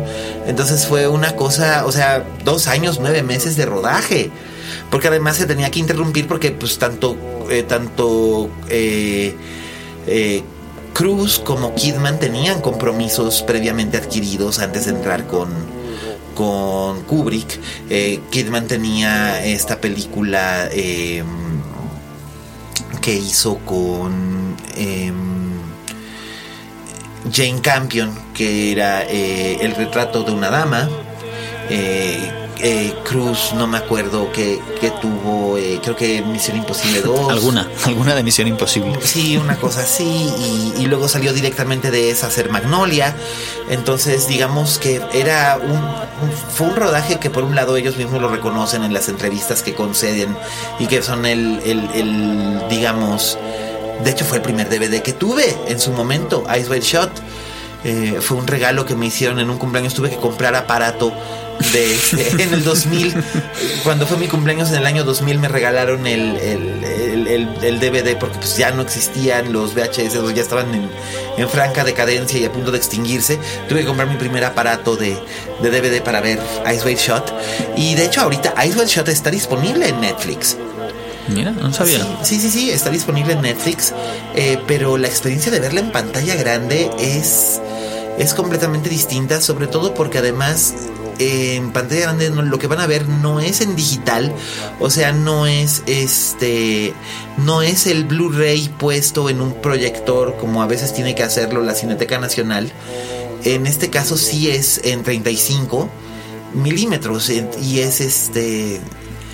[0.48, 4.32] entonces fue una cosa, o sea, dos años, nueve meses de rodaje,
[4.90, 7.16] porque además se tenía que interrumpir porque pues tanto,
[7.52, 8.50] eh, tanto,
[10.94, 15.50] Cruz como Kidman tenían compromisos previamente adquiridos antes de entrar con,
[16.36, 17.60] con Kubrick.
[17.90, 21.26] Eh, Kidman tenía esta película em,
[23.02, 25.62] que hizo con em,
[27.32, 30.90] Jane Campion, que era eh, el retrato de una dama.
[32.60, 34.62] Eh, Cruz, no me acuerdo que,
[35.02, 37.32] tuvo, eh, creo que Misión Imposible 2.
[37.32, 39.00] alguna, alguna de Misión Imposible.
[39.02, 43.16] Sí, una cosa así, y, luego salió directamente de esa hacer Magnolia.
[43.70, 45.82] Entonces, digamos que era un,
[46.54, 49.74] fue un rodaje que por un lado ellos mismos lo reconocen en las entrevistas que
[49.74, 50.36] conceden
[50.80, 53.38] y que son el, el, digamos,
[54.04, 57.12] de hecho fue el primer DVD que tuve en su momento, Ice White Shot.
[57.84, 61.12] Eh, fue un regalo que me hicieron en un cumpleaños, tuve que comprar aparato
[61.74, 61.98] de,
[62.44, 63.16] en el 2000,
[63.84, 68.58] cuando fue mi cumpleaños en el año 2000, me regalaron el, el, DVD porque pues
[68.58, 70.68] ya no existían los VHS, ya estaban
[71.38, 73.40] en, franca decadencia y a punto de extinguirse.
[73.68, 75.18] Tuve que comprar mi primer aparato de,
[75.62, 76.40] de DVD para ver
[76.72, 77.34] Ice White Shot.
[77.76, 80.56] Y de hecho, ahorita Ice White Shot está disponible en Netflix.
[81.28, 82.00] Mira, no sabía.
[82.24, 83.94] Sí, sí, sí, está disponible en Netflix.
[84.36, 87.62] Eh, pero la experiencia de verla en pantalla grande es,
[88.22, 90.76] es completamente distinta, sobre todo porque además
[91.18, 94.34] en pantalla grande lo que van a ver no es en digital,
[94.80, 96.94] o sea, no es este
[97.38, 101.74] no es el Blu-ray puesto en un proyector como a veces tiene que hacerlo la
[101.74, 102.72] Cineteca Nacional.
[103.44, 105.90] En este caso sí es en 35
[106.54, 108.80] milímetros y es este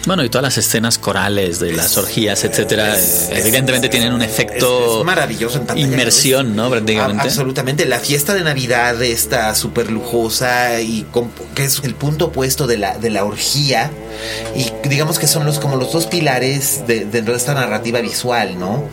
[0.07, 2.95] bueno, y todas las escenas corales de las orgías, etcétera,
[3.31, 6.69] evidentemente tienen un efecto maravilloso en inmersión, ¿no?
[6.69, 7.23] Prácticamente.
[7.23, 7.85] absolutamente.
[7.85, 11.05] La fiesta de Navidad está súper lujosa y
[11.53, 13.91] que es el punto opuesto de la, de la orgía.
[14.55, 18.57] Y digamos que son los como los dos pilares de, dentro de esta narrativa visual,
[18.57, 18.85] ¿no?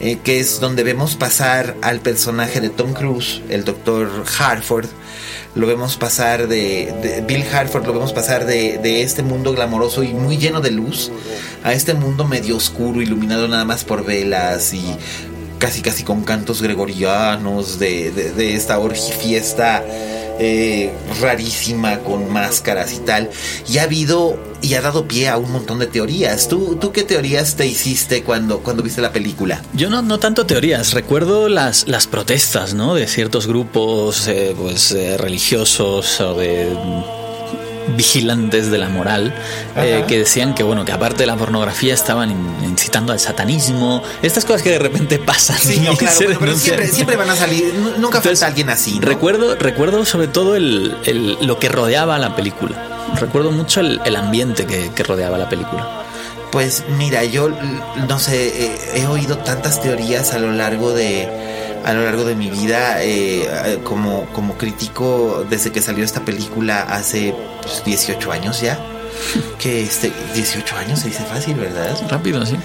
[0.00, 4.88] Eh, que es donde vemos pasar al personaje de Tom Cruise, el doctor Harford,
[5.56, 10.12] lo vemos pasar de, Bill Harford, lo vemos pasar de, de, este mundo glamoroso y
[10.12, 11.10] muy lleno de luz
[11.64, 14.84] a este mundo medio oscuro, iluminado nada más por velas y
[15.58, 19.82] casi casi con cantos gregorianos de, de esta orgifiesta
[20.38, 23.30] eh, rarísima con máscaras y tal.
[23.68, 26.48] Y ha habido y ha dado pie a un montón de teorías.
[26.48, 29.62] ¿Tú, tú qué teorías te hiciste cuando, cuando viste la película?
[29.74, 32.94] Yo no, no tanto teorías, recuerdo las, las protestas ¿no?
[32.94, 36.68] de ciertos grupos eh, pues, eh, religiosos o de
[37.96, 39.34] vigilantes de la moral
[39.76, 42.30] eh, que decían que bueno que aparte de la pornografía estaban
[42.64, 47.36] incitando al satanismo estas cosas que de repente pasan sí, claro, pero siempre, van a
[47.36, 53.10] salir nunca falta alguien así recuerdo recuerdo sobre todo el, lo que rodeaba la película.
[53.20, 56.04] Recuerdo mucho el, ambiente que, que rodeaba la película.
[56.50, 57.50] Pues mira yo
[58.08, 61.45] no sé eh, he oído tantas teorías a lo largo de
[61.86, 66.82] a lo largo de mi vida eh, como, como crítico desde que salió esta película
[66.82, 67.32] hace
[67.84, 68.78] 18 pues, años ya.
[69.58, 71.96] Que este, 18 años se dice fácil, ¿verdad?
[72.10, 72.56] Rápido, sí.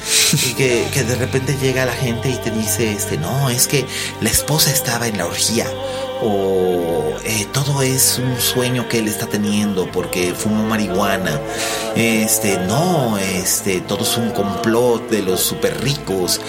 [0.49, 3.86] Y que, que de repente llega la gente y te dice, este, no, es que
[4.19, 5.65] la esposa estaba en la orgía
[6.22, 11.39] o eh, todo es un sueño que él está teniendo porque fumó marihuana.
[11.95, 16.39] Este, no, este, todo es un complot de los super ricos.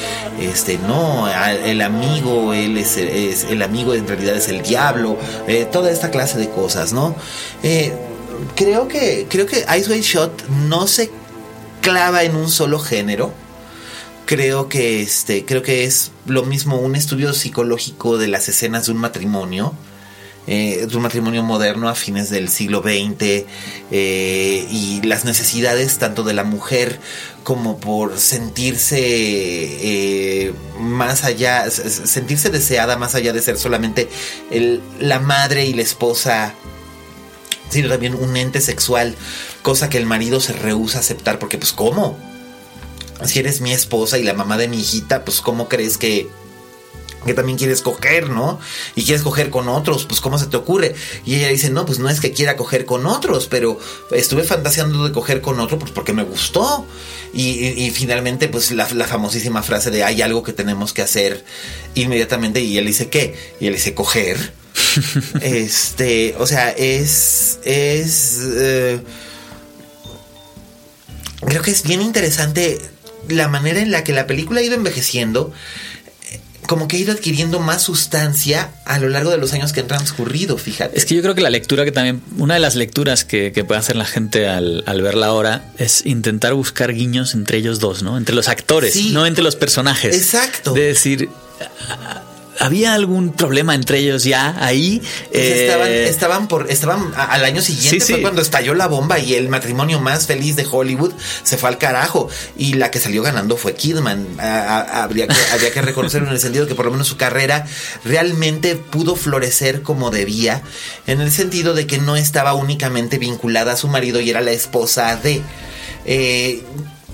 [0.41, 5.17] Este, no, el amigo, él es, el amigo en realidad es el diablo.
[5.47, 7.15] Eh, toda esta clase de cosas, ¿no?
[7.63, 7.93] Eh,
[8.55, 11.11] creo que, creo que Ice White Shot no se
[11.81, 13.33] clava en un solo género.
[14.27, 18.93] Creo que este, creo que es lo mismo un estudio psicológico de las escenas de
[18.93, 19.75] un matrimonio.
[20.49, 23.45] eh, de un matrimonio moderno a fines del siglo XX
[23.93, 26.99] eh, y las necesidades tanto de la mujer
[27.45, 34.09] como por sentirse eh, más allá, sentirse deseada más allá de ser solamente
[34.99, 36.55] la madre y la esposa
[37.73, 39.15] sino también un ente sexual,
[39.63, 42.19] cosa que el marido se rehúsa a aceptar, porque pues ¿cómo?
[43.25, 46.29] Si eres mi esposa y la mamá de mi hijita, pues ¿cómo crees que,
[47.25, 48.59] que también quieres coger, ¿no?
[48.97, 50.95] Y quieres coger con otros, pues ¿cómo se te ocurre?
[51.25, 53.79] Y ella dice, no, pues no es que quiera coger con otros, pero
[54.11, 56.87] estuve fantaseando de coger con otro pues porque me gustó.
[57.35, 61.01] Y, y- y finalmente, pues la, la famosísima frase de hay algo que tenemos que
[61.03, 61.45] hacer
[61.95, 62.61] inmediatamente.
[62.61, 63.35] Y él dice, ¿qué?
[63.61, 64.53] Y él dice, coger.
[65.41, 67.59] este, o sea, es.
[67.65, 68.39] Es.
[68.57, 69.01] eh,
[71.47, 72.81] creo que es bien interesante
[73.29, 75.53] la manera en la que la película ha ido envejeciendo.
[76.31, 79.81] eh, Como que ha ido adquiriendo más sustancia a lo largo de los años que
[79.81, 80.97] han transcurrido, fíjate.
[80.99, 83.65] Es que yo creo que la lectura que también, una de las lecturas que, que
[83.65, 88.03] puede hacer la gente al, al verla ahora es intentar buscar guiños entre ellos dos,
[88.03, 88.17] ¿no?
[88.17, 89.11] Entre los actores, Sí.
[89.11, 90.15] no entre los personajes.
[90.17, 90.73] Exacto.
[90.73, 91.29] De decir,
[92.59, 95.01] ¿había algún problema entre ellos ya ahí?
[95.31, 98.13] Pues Eh, estaban, estaban por, estaban a- al año siguiente Sí, sí.
[98.15, 101.79] fue cuando estalló la bomba y el matrimonio más feliz de Hollywood se fue al
[101.79, 104.27] carajo y la que salió ganando fue Kidman.
[104.39, 104.45] A-
[104.79, 107.67] a- habría que, habría que reconocerlo en el sentido que por lo menos su carrera
[108.05, 110.63] realmente pudo florecer como debía,
[111.07, 114.53] en el sentido de que no estaba únicamente vinculada a su marido y era la
[114.53, 115.43] esposa de.
[116.05, 116.63] Eh,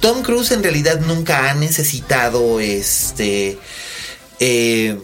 [0.00, 3.58] Tom Cruise en realidad nunca ha necesitado este
[4.40, 4.96] eh,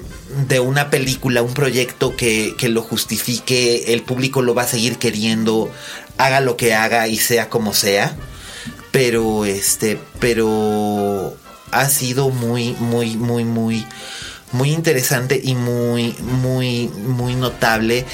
[0.49, 4.99] de una película, un proyecto que, que lo justifique, el público lo va a seguir
[4.99, 5.71] queriendo,
[6.19, 8.17] haga lo que haga y sea como sea.
[8.91, 11.37] Pero este, pero
[11.73, 13.85] ha sido muy, muy, muy, muy,
[14.53, 18.07] muy interesante y muy, muy, muy notable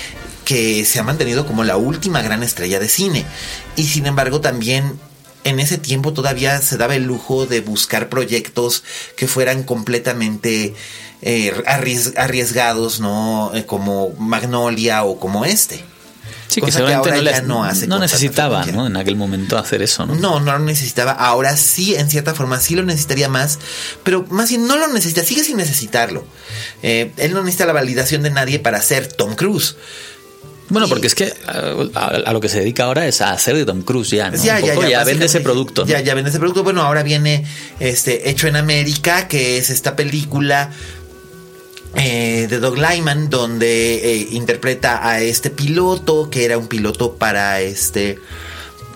[0.44, 3.24] que se ha mantenido como la última gran estrella de cine.
[3.76, 4.98] Y sin embargo también
[5.44, 8.84] en ese tiempo todavía se daba el lujo de buscar proyectos
[9.16, 10.74] que fueran completamente
[11.22, 13.50] eh, arries- arriesgados, ¿no?
[13.54, 15.84] Eh, como Magnolia o como este.
[16.48, 18.64] Sí, Cosa que ahora no, ya no hace no necesitaba.
[18.66, 18.84] ¿no?
[18.88, 20.16] En aquel momento hacer eso, ¿no?
[20.16, 21.12] No, no lo necesitaba.
[21.12, 23.60] Ahora sí, en cierta forma, sí lo necesitaría más.
[24.02, 26.24] Pero más bien no lo necesita, sigue sin necesitarlo.
[26.82, 29.76] Eh, él no necesita la validación de nadie para ser Tom Cruise.
[30.70, 33.54] Bueno, porque es que a, a- a lo que se dedica ahora es a hacer
[33.56, 34.42] de Tom Cruise ya, ¿no?
[34.42, 35.82] Ya, Un ya, poco ya, ya vende ese producto.
[35.82, 35.88] ¿no?
[35.88, 36.64] Ya, ya vende ese producto.
[36.64, 37.44] Bueno, ahora viene
[37.78, 40.70] este Hecho en América, que es esta película
[41.94, 47.60] eh, de Doug Lyman, donde eh, interpreta a este piloto, que era un piloto para
[47.60, 48.18] este.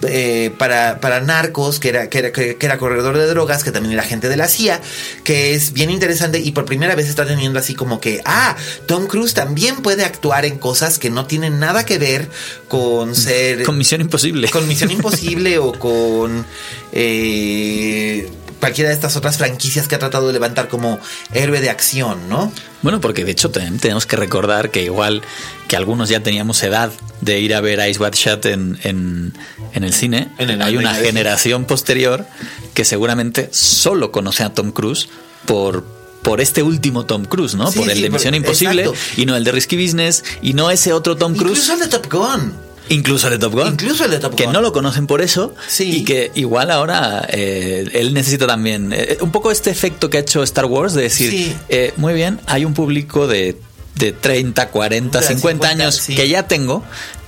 [0.06, 3.94] eh, para, para narcos, que era, que, era, que, era corredor de drogas, que también
[3.94, 4.80] era agente de la CIA,
[5.24, 8.54] que es bien interesante y por primera vez está teniendo así como que, ah,
[8.86, 12.28] Tom Cruise también puede actuar en cosas que no tienen nada que ver
[12.68, 13.64] con ser...
[13.64, 14.50] Con Misión Imposible.
[14.50, 16.46] Con Misión Imposible o con
[16.92, 18.30] eh,
[18.64, 20.98] cualquiera de estas otras franquicias que ha tratado de levantar como
[21.34, 22.50] héroe de acción, ¿no?
[22.80, 25.20] Bueno, porque de hecho también tenemos que recordar que igual
[25.68, 26.90] que algunos ya teníamos edad
[27.20, 29.34] de ir a ver Ice Shot en, en,
[29.74, 31.06] en el cine, En el hay una 99.
[31.06, 32.24] generación posterior
[32.72, 35.10] que seguramente solo conoce a Tom Cruise
[35.44, 35.84] por
[36.22, 37.70] por este último Tom Cruise, ¿no?
[37.70, 39.20] Sí, por el sí, de por- Misión Imposible exacto.
[39.20, 41.58] y no el de Risky Business y no ese otro Tom Cruise.
[41.58, 42.54] Incluso el de Top Gun.
[42.88, 43.68] Incluso el de Top Gun.
[43.68, 44.52] Incluso el de Top Que Gun.
[44.52, 45.54] no lo conocen por eso.
[45.68, 45.98] Sí.
[45.98, 48.92] Y que igual ahora eh, él necesita también.
[48.92, 51.56] eh, un poco este efecto que ha hecho Star Wars de decir: Sí.
[51.68, 53.56] eh, muy bien, hay un público de,
[53.96, 56.14] de 30, 40, De 50, 50, años sí.
[56.14, 56.82] que ya tengo.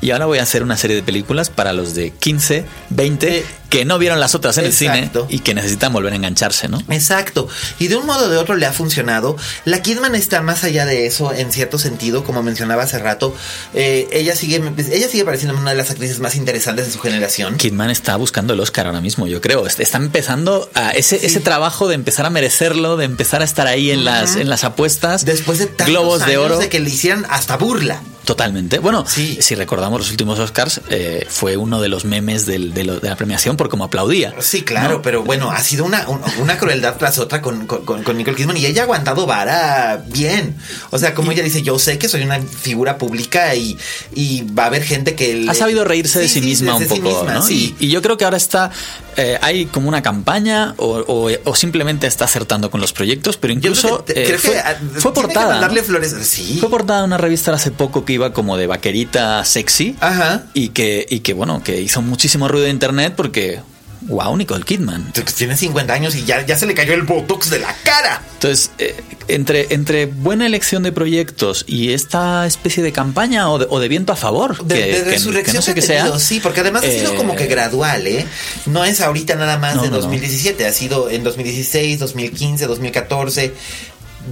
[0.07, 3.45] Y ahora voy a hacer una serie de películas para los de 15, 20 Eh,
[3.71, 4.93] que no vieron las otras en exacto.
[4.93, 6.81] el cine y que necesitan volver a engancharse, ¿no?
[6.89, 7.49] Exacto.
[7.81, 9.37] Y de un modo o de otro le ha funcionado.
[9.65, 13.35] La Kidman está más allá de eso, en cierto sentido, como mencionaba hace rato.
[13.75, 17.57] Eh, ella sigue, ella sigue pareciendo una de las actrices más interesantes de su generación.
[17.57, 19.67] Kidman está buscando el Oscar ahora mismo, yo creo.
[19.67, 23.67] Est- Está empezando a ese, ese trabajo de empezar a merecerlo, de empezar a estar
[23.67, 25.25] ahí en las, en las apuestas.
[25.25, 26.59] Después de tantos globos de años oro.
[26.59, 28.01] de que le hicieran hasta burla.
[28.27, 28.81] Totalmente.
[28.81, 29.39] Bueno, Sí.
[29.41, 33.09] si recordamos los últimos Oscars, eh, fue uno de los memes del- de, lo- de
[33.09, 34.35] la premiación por cómo aplaudía.
[34.41, 35.03] Sí, claro, ¿no?
[35.03, 38.57] pero bueno, ha sido una, un- una crueldad tras otra con, con, con- Nicole Kidman
[38.57, 40.57] y ella ha aguantado vara bien.
[40.91, 43.79] O sea, como ella dice, yo sé que soy una figura pública y,
[44.13, 45.35] y va a haber gente que...
[45.35, 47.43] le- Ha sabido reírse de sí, misma un poco, misma, ¿no?
[47.43, 47.77] sí.
[47.79, 48.73] Y, y yo creo que ahora está,
[49.17, 53.53] eh, hay como una campaña o, o- o simplemente está acertando con los proyectos, pero
[53.55, 55.53] Yo incluso creo que- eh, creo que, fue, fue tiene que portada.
[55.53, 56.17] mandarle flores.
[56.23, 56.57] Sí.
[56.59, 59.97] Fue portada una revista hace poco que iba como de vaquerita sexy.
[60.01, 60.45] Ajá.
[60.55, 63.61] Y que, y que bueno, que hizo muchísimo ruido en internet porque
[64.03, 65.13] wow, Nicole Kidman.
[65.37, 68.23] Tiene 50 años y ya, ya se le cayó el botox de la cara.
[68.35, 68.95] Entonces, eh,
[69.29, 73.89] entre, entre buena elección de proyectos y esta especie de campaña o de, o de
[73.89, 76.19] viento a favor, De, que, de que resurrección no sé que tenido, sea.
[76.21, 78.25] sí, porque además ha sido eh, como que gradual, ¿eh?
[78.67, 80.03] No es ahorita nada más No, de no, no.
[80.03, 83.55] 2017, ha sido en 2016, 2015, 2014.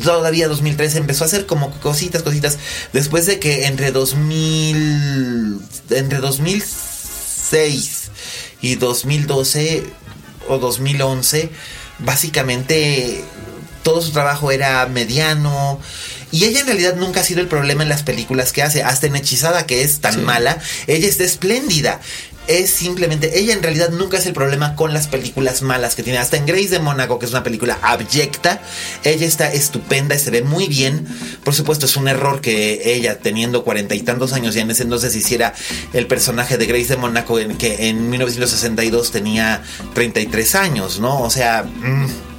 [0.03, 2.59] Todavía 2013 empezó a hacer como cositas, cositas.
[2.93, 8.11] Después de que entre 2000, entre 2006
[8.61, 9.85] y 2012
[10.49, 11.51] o 2011,
[12.01, 13.25] básicamente
[13.83, 15.81] todo su trabajo era mediano.
[16.33, 18.83] Y ella en realidad nunca ha sido el problema en las películas que hace.
[18.83, 20.21] Hasta en Hechizada, que es tan Sí.
[20.21, 22.01] mala, ella está espléndida.
[22.47, 26.19] Es simplemente, ella en realidad nunca es el problema con las películas malas que tiene.
[26.19, 28.61] Hasta en Grace de Mónaco, que es una película abyecta,
[29.03, 31.07] ella está estupenda y se ve muy bien.
[31.43, 34.83] Por supuesto, es un error que ella, teniendo cuarenta y tantos años, ya en ese
[34.83, 35.55] entonces hiciera
[35.93, 39.63] el personaje de Grace de Mónaco, en, que en 1962 tenía
[39.95, 41.23] 33 años, ¿no?
[41.23, 41.63] O sea...
[41.63, 42.34] mm,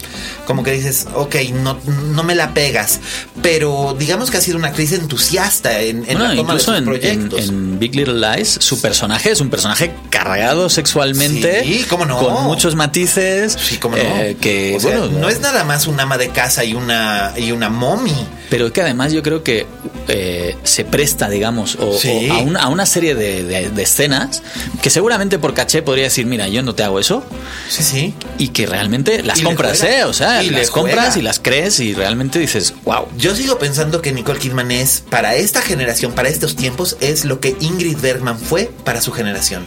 [0.45, 1.77] como que dices, ok, no,
[2.13, 2.99] no me la pegas,
[3.41, 6.65] pero digamos que ha sido una actriz entusiasta en, en Bueno, la toma de incluso
[6.71, 7.39] sus en, proyectos.
[7.41, 11.63] en- en Big Little Lies, su personaje es un personaje cargado sexualmente.
[11.63, 12.17] Sí, cómo no.
[12.19, 13.57] Con muchos matices.
[13.61, 14.03] Sí, como no.
[14.03, 17.33] eh, que, O sea, bueno, no es nada más un ama de casa y una,
[17.35, 18.13] y una mommy.
[18.49, 19.65] Pero que además yo creo que
[20.07, 22.29] eh, se presta, digamos, o, Sí.
[22.29, 24.43] o a, una, a una serie de, de- de escenas
[24.81, 27.23] que seguramente por caché podría decir, mira, yo no te hago eso,
[27.69, 28.13] Sí, sí.
[28.37, 29.81] y que realmente las Y compras.
[29.83, 30.03] ¿eh?
[30.05, 31.19] O sea, Y las compras juega.
[31.19, 33.07] y las crees y realmente dices, wow.
[33.17, 37.39] Yo sigo pensando que Nicole Kidman es, para esta generación, para estos tiempos, es lo
[37.39, 39.65] que Ingrid Bergman fue para su generación.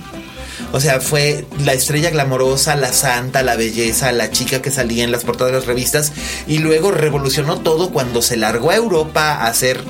[0.72, 5.12] O sea, fue la estrella glamorosa, la santa, la belleza, la chica que salía en
[5.12, 6.12] las portadas de las revistas
[6.46, 9.80] y luego revolucionó todo cuando se largó a Europa a hacer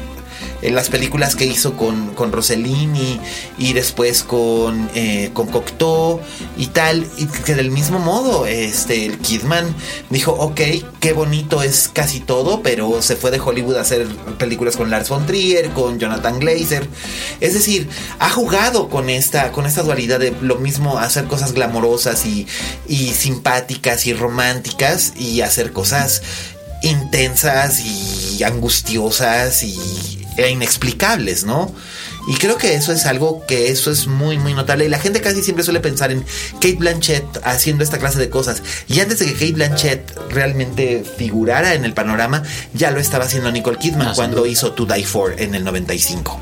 [0.70, 3.20] las películas que hizo con, con Rossellini
[3.58, 6.20] y después con, eh, con Cocteau
[6.56, 9.74] y tal, y que del mismo modo, este, el Kidman
[10.10, 10.60] dijo, ok,
[11.00, 14.06] qué bonito es casi todo, pero se fue de Hollywood a hacer
[14.38, 16.88] películas con Lars von Trier, con Jonathan Glazer,
[17.40, 17.88] es decir,
[18.18, 22.46] ha jugado con esta, con esta dualidad de lo mismo hacer cosas glamorosas y,
[22.86, 26.22] y simpáticas y románticas y hacer cosas
[26.82, 31.74] intensas y angustiosas y e inexplicables, ¿no?
[32.28, 35.20] Y creo que eso es algo que eso es muy muy notable y la gente
[35.20, 36.24] casi siempre suele pensar en
[36.55, 41.74] Kate Blanchett haciendo esta clase de cosas y antes de que Kate Blanchett realmente figurara
[41.74, 42.43] en el panorama
[42.74, 46.41] ya lo estaba haciendo Nicole Kidman Ah, cuando hizo To Die For en el 95.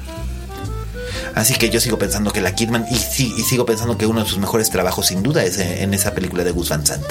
[1.35, 4.23] Así que yo sigo pensando que la Kidman y, sí, y sigo pensando que uno
[4.25, 7.05] de sus mejores trabajos sin duda es en, en esa película de Gus Van Sant.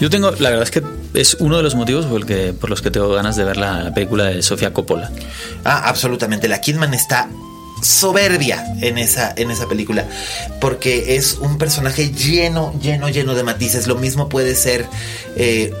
[0.00, 0.82] Yo tengo, la verdad es que
[1.14, 3.56] es uno de los motivos por, el que, por los que tengo ganas de ver
[3.56, 5.10] la, la película de Sofía Coppola.
[5.64, 6.48] Ah, absolutamente.
[6.48, 7.28] La Kidman está
[7.82, 10.06] soberbia en esa, en esa película.
[10.60, 13.86] Porque es un personaje lleno, lleno, lleno de matices.
[13.86, 14.86] Lo mismo puede ser.
[15.36, 15.72] eh,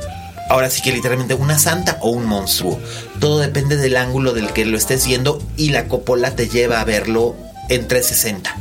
[0.50, 2.80] Ahora sí que literalmente una santa o un monstruo.
[3.20, 6.84] Todo depende del ángulo del que lo estés viendo y la Coppola te lleva a
[6.84, 7.36] verlo
[7.68, 8.56] en 360.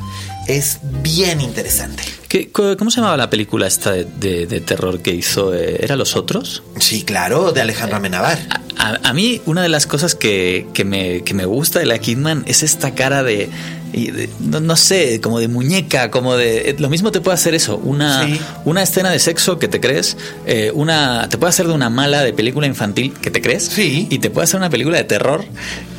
[0.48, 2.04] Es bien interesante.
[2.28, 5.54] ¿Qué- ¿Cómo se llamaba la película esta de, de- de terror que hizo?
[5.54, 6.62] Eh, ¿Era Los Otros?
[6.80, 8.38] Sí, claro, de Alejandro Amenabar.
[8.80, 12.00] A, a mí una de las cosas que, que me, que me gusta de la
[12.00, 13.50] Kidman es esta cara de,
[13.94, 16.70] y de- no, no sé, como de muñeca, como de...
[16.70, 18.40] eh, Lo mismo te puede hacer eso, una, Sí.
[18.66, 22.24] una escena de sexo que te crees, eh, una te puede hacer de una mala
[22.24, 24.08] de película infantil que te crees, Sí.
[24.10, 25.46] y te puede hacer una película de terror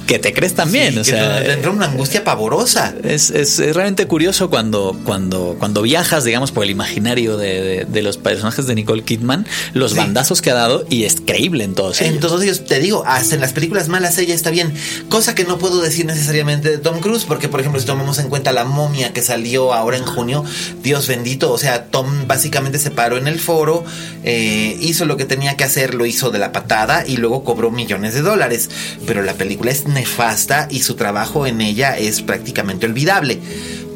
[0.06, 0.94] que te crees también.
[0.94, 2.94] Sí, o sea, te entra una angustia pavorosa.
[3.04, 7.84] es, es- es realmente curioso cuando, cuando, cuando viajas, digamos, por el imaginario de, de-
[7.84, 9.96] de los personajes de Nicole Kidman, los Sí.
[9.98, 12.14] bandazos que ha dado y es creíble en todos ellos.
[12.14, 14.74] En todos ellos, te digo, hasta en las películas malas ella está bien.
[15.08, 18.28] Cosa que no puedo decir necesariamente de Tom Cruise, porque por ejemplo, si tomamos en
[18.28, 20.44] cuenta la momia que salió ahora en junio,
[20.82, 23.84] Dios bendito, o sea, Tom básicamente se paró en el foro,
[24.22, 27.70] eh, hizo lo que tenía que hacer, lo hizo de la patada y luego cobró
[27.70, 28.68] millones de dólares.
[29.06, 33.40] Pero la película es nefasta y su trabajo en ella es prácticamente olvidable.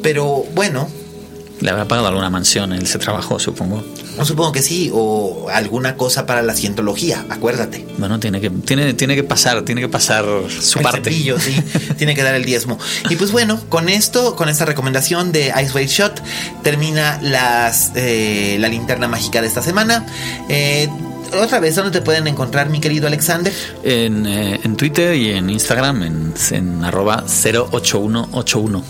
[0.01, 0.89] Pero bueno,
[1.63, 3.81] Le habrá pagado alguna mansión en ese trabajo, supongo.
[4.25, 7.87] supongo que sí, o alguna cosa para la cientología, acuérdate.
[7.97, 10.25] Bueno, tiene que, tiene, tiene que pasar, tiene que pasar
[10.59, 11.09] su El parte.
[11.09, 11.55] cepillo, sí,
[11.97, 12.77] tiene que dar el diezmo.
[13.09, 16.21] Y pues bueno, con esto, con esta recomendación de Ice White Shot,
[16.63, 20.05] termina las, eh, la linterna mágica de esta semana.
[20.49, 20.89] Eh,
[21.41, 23.53] otra vez, ¿dónde te pueden encontrar, mi querido Alexander?
[23.85, 28.83] En, eh, en Twitter y en Instagram, en, en arroba 08181.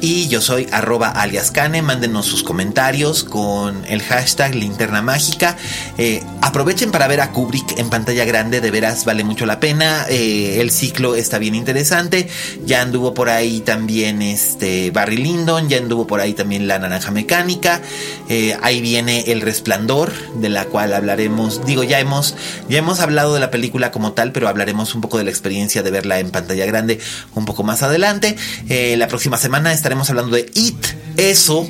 [0.00, 1.80] Y yo soy arroba aliascane.
[1.80, 5.56] Mándenos sus comentarios con el hashtag linterna mágica.
[5.96, 8.60] Eh, aprovechen para ver a Kubrick en pantalla grande.
[8.60, 10.04] De veras vale mucho la pena.
[10.10, 12.28] Eh, el ciclo está bien interesante.
[12.66, 15.70] Ya anduvo por ahí también este Barry Lyndon.
[15.70, 17.80] Ya anduvo por ahí también La Naranja Mecánica.
[18.28, 21.64] Eh, ahí viene El Resplandor, de la cual hablaremos.
[21.64, 22.34] Digo, ya hemos,
[22.68, 25.82] ya hemos hablado de la película como tal, pero hablaremos un poco de la experiencia
[25.82, 27.00] de verla en pantalla grande
[27.34, 28.36] un poco más adelante.
[28.68, 30.86] la próxima semana estaremos hablando de It,
[31.16, 31.68] eso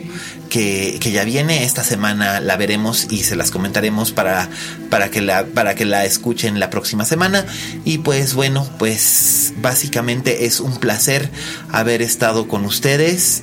[0.48, 4.48] que, ya viene esta semana la veremos y se las comentaremos para,
[4.88, 7.44] para, que la, para que la escuchen la próxima semana.
[7.84, 11.28] Y pues bueno, pues básicamente es un placer
[11.72, 13.42] haber estado con ustedes.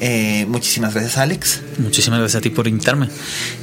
[0.00, 1.60] Eh, muchísimas gracias Alex.
[1.78, 3.08] Muchísimas gracias a ti por invitarme.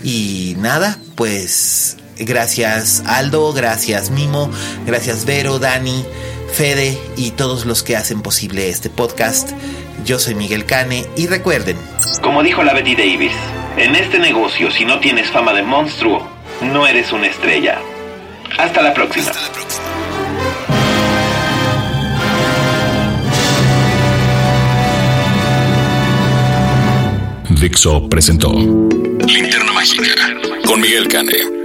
[0.03, 4.49] Y nada, pues gracias Aldo, gracias Mimo,
[4.86, 6.05] gracias Vero, Dani,
[6.56, 9.51] Fede y todos los que hacen posible este podcast.
[10.06, 11.76] Yo soy Miguel Cane y recuerden.
[12.22, 13.34] Como dijo la Betty Davis,
[13.76, 16.26] en este negocio si no tienes fama de monstruo,
[16.62, 17.82] no eres una estrella.
[18.58, 19.32] Hasta la próxima.
[19.32, 19.84] Hasta la próxima.
[27.60, 30.06] Dixo presentó Linterna Mágica
[30.66, 31.64] con Miguel Cane.